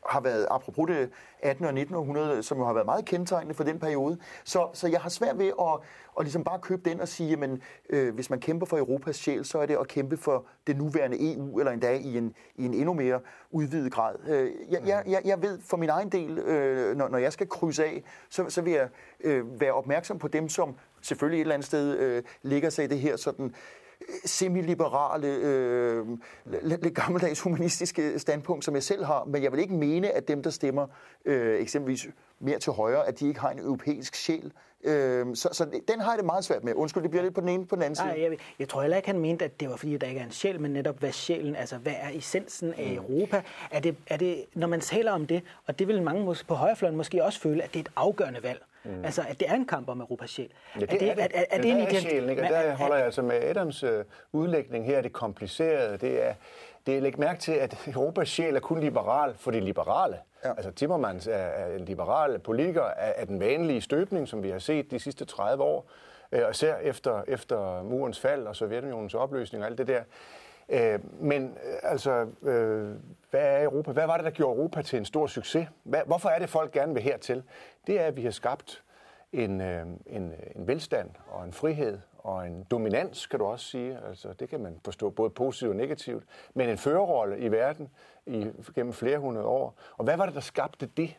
har 0.06 0.20
været, 0.20 0.46
apropos 0.50 0.88
det 0.88 1.10
18. 1.40 1.66
og 1.66 1.74
19. 1.74 1.94
århundrede, 1.94 2.42
som 2.42 2.58
jo 2.58 2.64
har 2.64 2.72
været 2.72 2.86
meget 2.86 3.04
kendetegnende 3.04 3.54
for 3.54 3.64
den 3.64 3.78
periode. 3.78 4.18
Så, 4.44 4.68
så 4.72 4.88
jeg 4.88 5.00
har 5.00 5.08
svært 5.08 5.38
ved 5.38 5.46
at, 5.46 5.80
at 6.18 6.24
ligesom 6.24 6.44
bare 6.44 6.58
købe 6.58 6.90
den 6.90 7.00
og 7.00 7.08
sige, 7.08 7.44
at 7.44 7.50
øh, 7.90 8.14
hvis 8.14 8.30
man 8.30 8.40
kæmper 8.40 8.66
for 8.66 8.78
Europas 8.78 9.16
sjæl, 9.16 9.44
så 9.44 9.58
er 9.58 9.66
det 9.66 9.76
at 9.80 9.88
kæmpe 9.88 10.16
for 10.16 10.46
det 10.66 10.76
nuværende 10.76 11.34
EU, 11.34 11.58
eller 11.58 11.72
endda 11.72 11.94
i 11.94 12.18
en, 12.18 12.34
i 12.56 12.64
en 12.64 12.74
endnu 12.74 12.94
mere 12.94 13.20
udvidet 13.50 13.92
grad. 13.92 14.14
Øh, 14.28 14.50
jeg, 14.70 14.82
jeg, 14.86 15.02
jeg, 15.06 15.22
jeg 15.24 15.42
ved 15.42 15.58
for 15.60 15.76
min 15.76 15.88
egen 15.88 16.08
del, 16.08 16.38
øh, 16.38 16.96
når, 16.96 17.08
når 17.08 17.18
jeg 17.18 17.32
skal 17.32 17.48
krydse 17.48 17.84
af, 17.84 18.02
så, 18.30 18.44
så 18.48 18.62
vil 18.62 18.72
jeg 18.72 18.88
øh, 19.20 19.60
være 19.60 19.72
opmærksom 19.72 20.18
på 20.18 20.28
dem, 20.28 20.48
som 20.48 20.76
selvfølgelig 21.02 21.38
et 21.38 21.40
eller 21.40 21.54
andet 21.54 21.66
sted 21.66 21.98
øh, 21.98 22.22
ligger 22.42 22.70
sig 22.70 22.84
i 22.84 22.88
det 22.88 22.98
her 22.98 23.16
sådan 23.16 23.54
semiliberale, 24.24 25.28
øh, 25.28 26.06
lidt 26.62 26.94
gammeldags 26.94 27.40
humanistiske 27.40 28.18
standpunkt, 28.18 28.64
som 28.64 28.74
jeg 28.74 28.82
selv 28.82 29.04
har, 29.04 29.24
men 29.24 29.42
jeg 29.42 29.52
vil 29.52 29.60
ikke 29.60 29.74
mene, 29.74 30.10
at 30.10 30.28
dem, 30.28 30.42
der 30.42 30.50
stemmer 30.50 30.86
øh, 31.24 31.60
eksempelvis 31.60 32.06
mere 32.40 32.58
til 32.58 32.72
højre, 32.72 33.06
at 33.06 33.20
de 33.20 33.28
ikke 33.28 33.40
har 33.40 33.50
en 33.50 33.58
europæisk 33.58 34.14
sjæl. 34.14 34.52
Øh, 34.84 35.26
så, 35.34 35.48
så 35.52 35.80
den 35.88 36.00
har 36.00 36.10
jeg 36.10 36.18
det 36.18 36.24
meget 36.24 36.44
svært 36.44 36.64
med. 36.64 36.74
Undskyld, 36.74 37.02
det 37.02 37.10
bliver 37.10 37.22
lidt 37.22 37.34
på 37.34 37.40
den 37.40 37.48
ene 37.48 37.66
på 37.66 37.74
den 37.74 37.82
anden 37.82 37.96
side. 37.96 38.06
Nej, 38.06 38.22
jeg, 38.22 38.38
jeg 38.58 38.68
tror 38.68 38.80
heller 38.80 38.96
ikke, 38.96 39.08
han 39.08 39.18
mente, 39.18 39.44
at 39.44 39.60
det 39.60 39.68
var 39.68 39.76
fordi, 39.76 39.96
der 39.96 40.06
ikke 40.06 40.20
er 40.20 40.24
en 40.24 40.32
sjæl, 40.32 40.60
men 40.60 40.70
netop 40.70 40.98
hvad 40.98 41.12
sjælen, 41.12 41.56
altså 41.56 41.76
hvad 41.76 41.94
er 42.00 42.08
essensen 42.12 42.74
af 42.74 42.90
mm. 42.90 42.96
Europa? 42.96 43.42
Er 43.70 43.80
det, 43.80 43.96
er 44.06 44.16
det, 44.16 44.44
når 44.54 44.66
man 44.66 44.80
taler 44.80 45.12
om 45.12 45.26
det, 45.26 45.42
og 45.66 45.78
det 45.78 45.88
vil 45.88 46.02
mange 46.02 46.36
på 46.48 46.54
højrefløjen 46.54 46.96
måske 46.96 47.24
også 47.24 47.40
føle, 47.40 47.62
at 47.62 47.74
det 47.74 47.78
er 47.78 47.84
et 47.84 47.92
afgørende 47.96 48.42
valg. 48.42 48.62
Mm. 48.84 49.04
Altså, 49.04 49.22
at 49.28 49.40
det 49.40 49.48
er 49.48 49.54
en 49.54 49.66
kamp 49.66 49.88
om 49.88 50.00
Europas 50.00 50.30
sjæl. 50.30 50.50
Ja, 50.74 50.80
det 50.80 50.92
er 50.92 50.98
det, 50.98 51.08
er, 51.08 51.14
er, 51.14 51.28
er, 51.34 51.44
er 51.50 51.56
det, 51.62 51.76
det 51.76 51.96
er 51.96 52.00
sjælen, 52.00 52.30
ikke? 52.30 52.42
Og 52.42 52.48
der 52.48 52.74
holder 52.74 52.96
jeg 52.96 53.04
altså 53.04 53.22
med 53.22 53.36
Adams 53.42 53.82
øh, 53.82 54.04
udlægning 54.32 54.86
her, 54.86 55.00
det 55.00 55.12
kompliceret. 55.12 56.00
Det 56.00 56.26
er, 56.26 56.34
det 56.86 56.96
er 56.96 57.00
lægge 57.00 57.20
mærke 57.20 57.40
til, 57.40 57.52
at 57.52 57.88
Europas 57.94 58.28
sjæl 58.28 58.56
er 58.56 58.60
kun 58.60 58.80
liberal 58.80 59.34
for 59.34 59.50
de 59.50 59.60
liberale. 59.60 60.18
Ja. 60.44 60.50
Altså 60.50 60.70
Timmermans 60.70 61.26
er, 61.26 61.32
er 61.32 61.76
en 61.76 61.84
liberal 61.84 62.38
politiker 62.38 62.82
af, 62.82 63.14
af 63.16 63.26
den 63.26 63.40
vanlige 63.40 63.80
støbning, 63.80 64.28
som 64.28 64.42
vi 64.42 64.50
har 64.50 64.58
set 64.58 64.90
de 64.90 64.98
sidste 64.98 65.24
30 65.24 65.62
år. 65.62 65.90
Øh, 66.32 66.44
og 66.44 66.50
især 66.50 66.76
efter, 66.76 67.22
efter 67.28 67.82
murens 67.82 68.20
fald 68.20 68.46
og 68.46 68.56
Sovjetunionens 68.56 69.14
opløsning 69.14 69.64
og 69.64 69.70
alt 69.70 69.78
det 69.78 69.86
der. 69.86 70.02
Øh, 70.68 70.98
men 71.20 71.44
øh, 71.44 71.74
altså, 71.82 72.26
øh, 72.42 72.96
hvad 73.30 73.40
er 73.40 73.64
Europa? 73.64 73.92
Hvad 73.92 74.06
var 74.06 74.16
det, 74.16 74.24
der 74.24 74.30
gjorde 74.30 74.56
Europa 74.58 74.82
til 74.82 74.96
en 74.96 75.04
stor 75.04 75.26
succes? 75.26 75.68
Hvad, 75.82 76.00
hvorfor 76.06 76.28
er 76.28 76.38
det, 76.38 76.48
folk 76.48 76.72
gerne 76.72 76.94
vil 76.94 77.02
hertil? 77.02 77.42
Det 77.86 78.00
er, 78.00 78.06
at 78.06 78.16
vi 78.16 78.22
har 78.22 78.30
skabt 78.30 78.82
en, 79.32 79.60
øh, 79.60 79.86
en, 80.06 80.32
øh, 80.32 80.38
en 80.56 80.66
velstand 80.66 81.10
og 81.28 81.44
en 81.44 81.52
frihed 81.52 81.98
og 82.18 82.46
en 82.46 82.66
dominans, 82.70 83.26
kan 83.26 83.38
du 83.38 83.44
også 83.44 83.66
sige. 83.66 83.98
Altså, 84.08 84.32
det 84.32 84.48
kan 84.48 84.60
man 84.60 84.80
forstå 84.84 85.10
både 85.10 85.30
positivt 85.30 85.70
og 85.70 85.76
negativt. 85.76 86.24
Men 86.54 86.68
en 86.68 86.78
førerrolle 86.78 87.38
i 87.38 87.50
verden 87.50 87.90
i, 88.26 88.50
gennem 88.74 88.92
flere 88.92 89.18
hundrede 89.18 89.46
år. 89.46 89.78
Og 89.96 90.04
hvad 90.04 90.16
var 90.16 90.26
det, 90.26 90.34
der 90.34 90.40
skabte 90.40 90.86
det? 90.86 91.16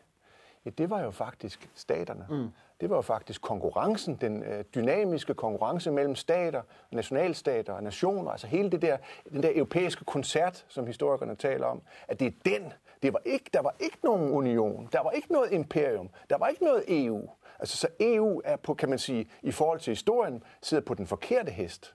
Ja, 0.64 0.70
det 0.70 0.90
var 0.90 1.02
jo 1.02 1.10
faktisk 1.10 1.70
staterne. 1.74 2.26
Mm 2.30 2.48
det 2.80 2.90
var 2.90 2.96
jo 2.96 3.02
faktisk 3.02 3.42
konkurrencen, 3.42 4.16
den 4.20 4.42
øh, 4.42 4.64
dynamiske 4.74 5.34
konkurrence 5.34 5.90
mellem 5.90 6.14
stater, 6.14 6.62
nationalstater 6.90 7.72
og 7.72 7.82
nationer, 7.82 8.30
altså 8.30 8.46
hele 8.46 8.70
det 8.70 8.82
der, 8.82 8.96
den 9.32 9.42
der 9.42 9.50
europæiske 9.54 10.04
koncert, 10.04 10.64
som 10.68 10.86
historikerne 10.86 11.36
taler 11.36 11.66
om, 11.66 11.82
at 12.08 12.20
det 12.20 12.26
er 12.26 12.32
den. 12.44 12.72
Det 13.02 13.12
var 13.12 13.20
ikke, 13.24 13.50
der 13.52 13.62
var 13.62 13.74
ikke 13.80 13.98
nogen 14.04 14.30
union, 14.30 14.88
der 14.92 15.02
var 15.02 15.10
ikke 15.10 15.32
noget 15.32 15.52
imperium, 15.52 16.10
der 16.30 16.38
var 16.38 16.48
ikke 16.48 16.64
noget 16.64 16.84
EU. 16.88 17.30
Altså 17.58 17.76
så 17.76 17.88
EU 18.00 18.40
er 18.44 18.56
på, 18.56 18.74
kan 18.74 18.88
man 18.88 18.98
sige, 18.98 19.30
i 19.42 19.52
forhold 19.52 19.80
til 19.80 19.90
historien, 19.90 20.42
sidder 20.62 20.84
på 20.84 20.94
den 20.94 21.06
forkerte 21.06 21.50
hest. 21.50 21.94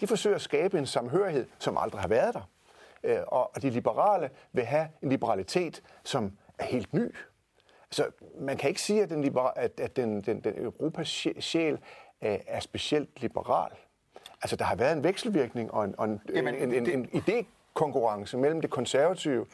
De 0.00 0.06
forsøger 0.06 0.36
at 0.36 0.42
skabe 0.42 0.78
en 0.78 0.86
samhørighed, 0.86 1.46
som 1.58 1.78
aldrig 1.78 2.00
har 2.00 2.08
været 2.08 2.34
der. 2.34 2.48
Øh, 3.04 3.20
og 3.26 3.62
de 3.62 3.70
liberale 3.70 4.30
vil 4.52 4.64
have 4.64 4.88
en 5.02 5.08
liberalitet, 5.08 5.82
som 6.04 6.38
er 6.58 6.64
helt 6.64 6.94
ny. 6.94 7.14
Så 7.90 8.06
man 8.40 8.56
kan 8.56 8.68
ikke 8.68 8.82
sige, 8.82 9.02
at 9.02 9.10
den, 9.10 9.22
liberal, 9.22 9.52
at, 9.56 9.80
at 9.80 9.96
den, 9.96 10.20
den, 10.20 10.40
den 10.40 10.54
Europas 10.56 11.26
sjæl 11.40 11.78
er, 12.20 12.38
er 12.46 12.60
specielt 12.60 13.22
liberal. 13.22 13.70
Altså, 14.42 14.56
der 14.56 14.64
har 14.64 14.76
været 14.76 14.92
en 14.92 15.04
vekselvirkning 15.04 15.74
og 15.74 15.84
en, 15.84 15.94
og 15.98 16.04
en, 16.04 16.20
Jamen, 16.34 16.54
en, 16.54 16.72
en, 16.72 16.86
en, 16.86 17.08
en 17.12 17.22
idékonkurrence 17.22 18.36
mellem 18.36 18.60
det 18.60 18.70
konservative, 18.70 19.46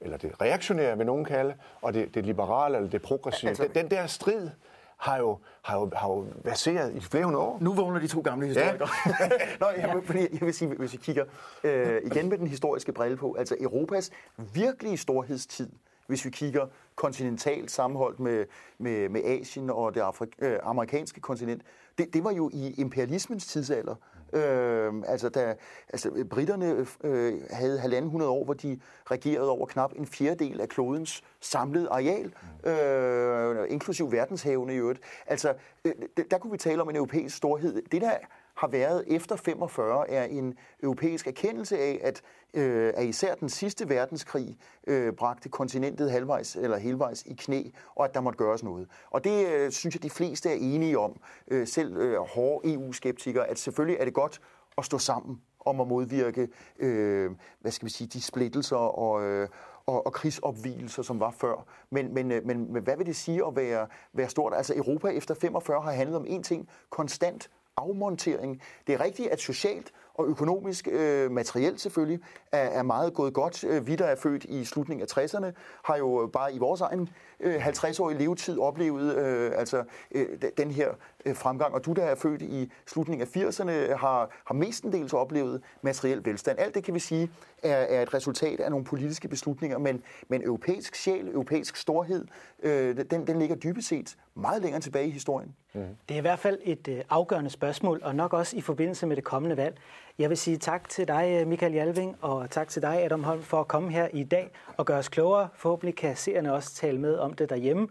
eller 0.00 0.16
det 0.16 0.40
reaktionære, 0.40 0.96
vil 0.96 1.06
nogen 1.06 1.24
kalde, 1.24 1.54
og 1.82 1.94
det, 1.94 2.14
det 2.14 2.26
liberale 2.26 2.76
eller 2.76 2.90
det 2.90 3.02
progressive. 3.02 3.48
Altså, 3.48 3.62
den, 3.62 3.74
den 3.74 3.90
der 3.90 4.06
strid 4.06 4.48
har 4.96 5.18
jo, 5.18 5.38
har 5.62 5.78
jo, 5.78 5.90
har 5.96 6.08
jo 6.08 6.26
baseret 6.44 6.94
i 6.94 7.00
flere 7.00 7.24
hundrede 7.24 7.44
år. 7.44 7.58
Nu 7.60 7.74
vågner 7.74 8.00
de 8.00 8.06
to 8.06 8.20
gamle 8.20 8.46
historikere. 8.46 8.88
Ja. 9.06 9.28
Nå, 9.60 9.66
jeg, 9.76 10.02
vil, 10.08 10.28
jeg 10.32 10.40
vil 10.40 10.54
sige, 10.54 10.74
hvis 10.74 10.92
vi 10.92 10.98
kigger 10.98 11.24
øh, 11.64 12.00
igen 12.04 12.28
med 12.28 12.38
den 12.38 12.46
historiske 12.46 12.92
brille 12.92 13.16
på, 13.16 13.36
altså 13.38 13.56
Europas 13.60 14.10
virkelige 14.54 14.96
storhedstid, 14.96 15.70
hvis 16.06 16.24
vi 16.24 16.30
kigger 16.30 16.66
kontinentalt 16.94 17.70
sammenholdt 17.70 18.20
med, 18.20 18.44
med, 18.78 19.08
med 19.08 19.24
Asien 19.24 19.70
og 19.70 19.94
det 19.94 20.00
afri- 20.00 20.44
øh, 20.44 20.58
amerikanske 20.62 21.20
kontinent, 21.20 21.62
det, 21.98 22.14
det 22.14 22.24
var 22.24 22.32
jo 22.32 22.50
i 22.52 22.74
imperialismens 22.80 23.46
tidsalder, 23.46 23.94
Øh, 24.32 24.92
altså, 25.06 25.28
da, 25.28 25.54
altså, 25.88 26.24
britterne 26.30 26.86
øh, 27.04 27.34
havde 27.50 27.78
halvanden 27.78 28.10
hundrede 28.10 28.30
år, 28.30 28.44
hvor 28.44 28.54
de 28.54 28.80
regerede 29.10 29.50
over 29.50 29.66
knap 29.66 29.92
en 29.96 30.06
fjerdedel 30.06 30.60
af 30.60 30.68
klodens 30.68 31.22
samlede 31.40 31.88
areal, 31.88 32.34
øh, 32.66 33.66
inklusiv 33.72 34.12
verdenshavene 34.12 34.74
i 34.74 34.76
øvrigt. 34.76 35.00
Altså, 35.26 35.54
øh, 35.84 35.92
der 36.30 36.38
kunne 36.38 36.50
vi 36.50 36.58
tale 36.58 36.82
om 36.82 36.90
en 36.90 36.96
europæisk 36.96 37.36
storhed. 37.36 37.82
Det, 37.92 38.00
der 38.00 38.12
har 38.56 38.68
været 38.68 39.04
efter 39.06 39.36
45, 39.36 40.10
er 40.10 40.24
en 40.24 40.54
europæisk 40.82 41.26
erkendelse 41.26 41.78
af, 41.78 42.00
at, 42.02 42.22
øh, 42.54 42.92
at 42.96 43.06
især 43.06 43.34
den 43.34 43.48
sidste 43.48 43.88
verdenskrig 43.88 44.58
øh, 44.86 45.12
bragte 45.12 45.48
kontinentet 45.48 46.10
halvvejs 46.10 46.56
eller 46.56 46.76
helvejs 46.76 47.22
i 47.22 47.34
knæ, 47.38 47.62
og 47.94 48.04
at 48.04 48.14
der 48.14 48.20
måtte 48.20 48.36
gøres 48.36 48.62
noget. 48.62 48.88
Og 49.10 49.24
det 49.24 49.46
øh, 49.46 49.70
synes 49.70 49.94
jeg, 49.94 50.02
de 50.02 50.10
fleste 50.10 50.50
er 50.50 50.56
enige 50.60 50.98
om, 50.98 51.20
øh, 51.48 51.66
selv 51.66 51.96
øh, 51.96 52.18
hårde 52.18 52.74
EU-skeptikere, 52.74 53.46
at 53.46 53.58
selvfølgelig 53.58 54.00
er 54.00 54.04
det 54.04 54.14
godt 54.14 54.40
at 54.78 54.84
stå 54.84 54.98
sammen 54.98 55.40
om 55.66 55.80
at 55.80 55.88
modvirke, 55.88 56.48
øh, 56.78 57.30
hvad 57.60 57.72
skal 57.72 57.86
vi 57.86 57.90
sige, 57.90 58.08
de 58.08 58.22
splittelser 58.22 58.76
og, 58.76 59.22
øh, 59.22 59.48
og, 59.86 60.06
og 60.06 60.12
krigsopvielser, 60.12 61.02
som 61.02 61.20
var 61.20 61.30
før. 61.30 61.66
Men, 61.90 62.14
men, 62.14 62.32
øh, 62.32 62.46
men, 62.46 62.72
men 62.72 62.82
hvad 62.82 62.96
vil 62.96 63.06
det 63.06 63.16
sige 63.16 63.46
at 63.46 63.56
være, 63.56 63.86
være 64.12 64.28
stort? 64.28 64.54
Altså 64.54 64.74
Europa 64.76 65.08
efter 65.08 65.34
45 65.34 65.82
har 65.82 65.92
handlet 65.92 66.16
om 66.16 66.24
én 66.24 66.42
ting, 66.42 66.68
konstant 66.90 67.50
afmontering. 67.76 68.62
Det 68.86 68.94
er 68.94 69.00
rigtigt, 69.00 69.28
at 69.28 69.40
socialt 69.40 69.92
og 70.18 70.26
økonomisk, 70.26 70.88
øh, 70.92 71.30
materielt 71.30 71.80
selvfølgelig, 71.80 72.20
er, 72.52 72.58
er 72.58 72.82
meget 72.82 73.14
gået 73.14 73.34
godt. 73.34 73.64
Øh, 73.64 73.86
vi, 73.86 73.96
der 73.96 74.04
er 74.04 74.16
født 74.16 74.44
i 74.44 74.64
slutningen 74.64 75.06
af 75.10 75.18
60'erne, 75.18 75.52
har 75.84 75.96
jo 75.96 76.30
bare 76.32 76.54
i 76.54 76.58
vores 76.58 76.80
egen 76.80 77.08
øh, 77.40 77.66
50-årige 77.66 78.18
levetid 78.18 78.58
oplevet 78.58 79.16
øh, 79.16 79.52
altså, 79.56 79.84
øh, 80.10 80.26
den 80.56 80.70
her 80.70 80.88
øh, 81.26 81.36
fremgang. 81.36 81.74
Og 81.74 81.84
du, 81.84 81.92
der 81.92 82.04
er 82.04 82.14
født 82.14 82.42
i 82.42 82.72
slutningen 82.86 83.28
af 83.34 83.36
80'erne, 83.36 83.96
har, 83.96 84.30
har 84.44 84.54
mestendels 84.54 85.12
oplevet 85.12 85.62
materiel 85.82 86.24
velstand. 86.24 86.58
Alt 86.58 86.74
det 86.74 86.84
kan 86.84 86.94
vi 86.94 87.00
sige 87.00 87.30
er, 87.62 87.76
er 87.76 88.02
et 88.02 88.14
resultat 88.14 88.60
af 88.60 88.70
nogle 88.70 88.84
politiske 88.84 89.28
beslutninger, 89.28 89.78
men, 89.78 90.02
men 90.28 90.42
europæisk 90.42 90.94
sjæl, 90.94 91.28
europæisk 91.28 91.76
storhed, 91.76 92.26
øh, 92.62 92.96
den, 93.10 93.26
den 93.26 93.38
ligger 93.38 93.56
dybest 93.56 93.88
set 93.88 94.16
meget 94.34 94.62
længere 94.62 94.80
tilbage 94.80 95.06
i 95.06 95.10
historien. 95.10 95.54
Mm-hmm. 95.74 95.96
Det 96.08 96.14
er 96.14 96.18
i 96.18 96.20
hvert 96.20 96.38
fald 96.38 96.58
et 96.62 96.88
øh, 96.88 97.00
afgørende 97.10 97.50
spørgsmål, 97.50 98.00
og 98.04 98.14
nok 98.14 98.32
også 98.32 98.56
i 98.56 98.60
forbindelse 98.60 99.06
med 99.06 99.16
det 99.16 99.24
kommende 99.24 99.56
valg. 99.56 99.78
Jeg 100.18 100.30
vil 100.30 100.38
sige 100.38 100.56
tak 100.56 100.88
til 100.88 101.08
dig, 101.08 101.38
øh, 101.40 101.46
Michael 101.46 101.72
Jalving, 101.72 102.16
og 102.20 102.50
tak 102.50 102.68
til 102.68 102.82
dig, 102.82 103.04
Adam 103.04 103.24
Holm, 103.24 103.42
for 103.42 103.60
at 103.60 103.68
komme 103.68 103.90
her 103.90 104.08
i 104.12 104.24
dag 104.24 104.50
og 104.76 104.86
gøre 104.86 104.98
os 104.98 105.08
klogere. 105.08 105.48
Forhåbentlig 105.54 105.96
kan 105.96 106.16
seerne 106.16 106.52
også 106.52 106.74
tale 106.74 107.00
med 107.00 107.16
om 107.16 107.32
det 107.32 107.50
derhjemme. 107.50 107.88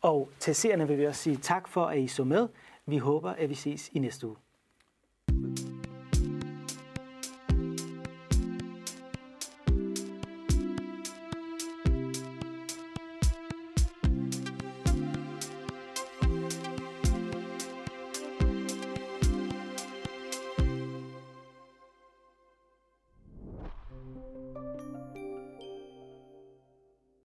Og 0.00 0.28
til 0.38 0.54
seerne 0.54 0.88
vil 0.88 0.98
vi 0.98 1.06
også 1.06 1.22
sige 1.22 1.36
tak 1.36 1.68
for, 1.68 1.86
at 1.86 1.98
I 1.98 2.06
så 2.06 2.24
med. 2.24 2.48
Vi 2.86 2.98
håber, 2.98 3.30
at 3.30 3.48
vi 3.48 3.54
ses 3.54 3.88
i 3.92 3.98
næste 3.98 4.26
uge. 4.26 4.36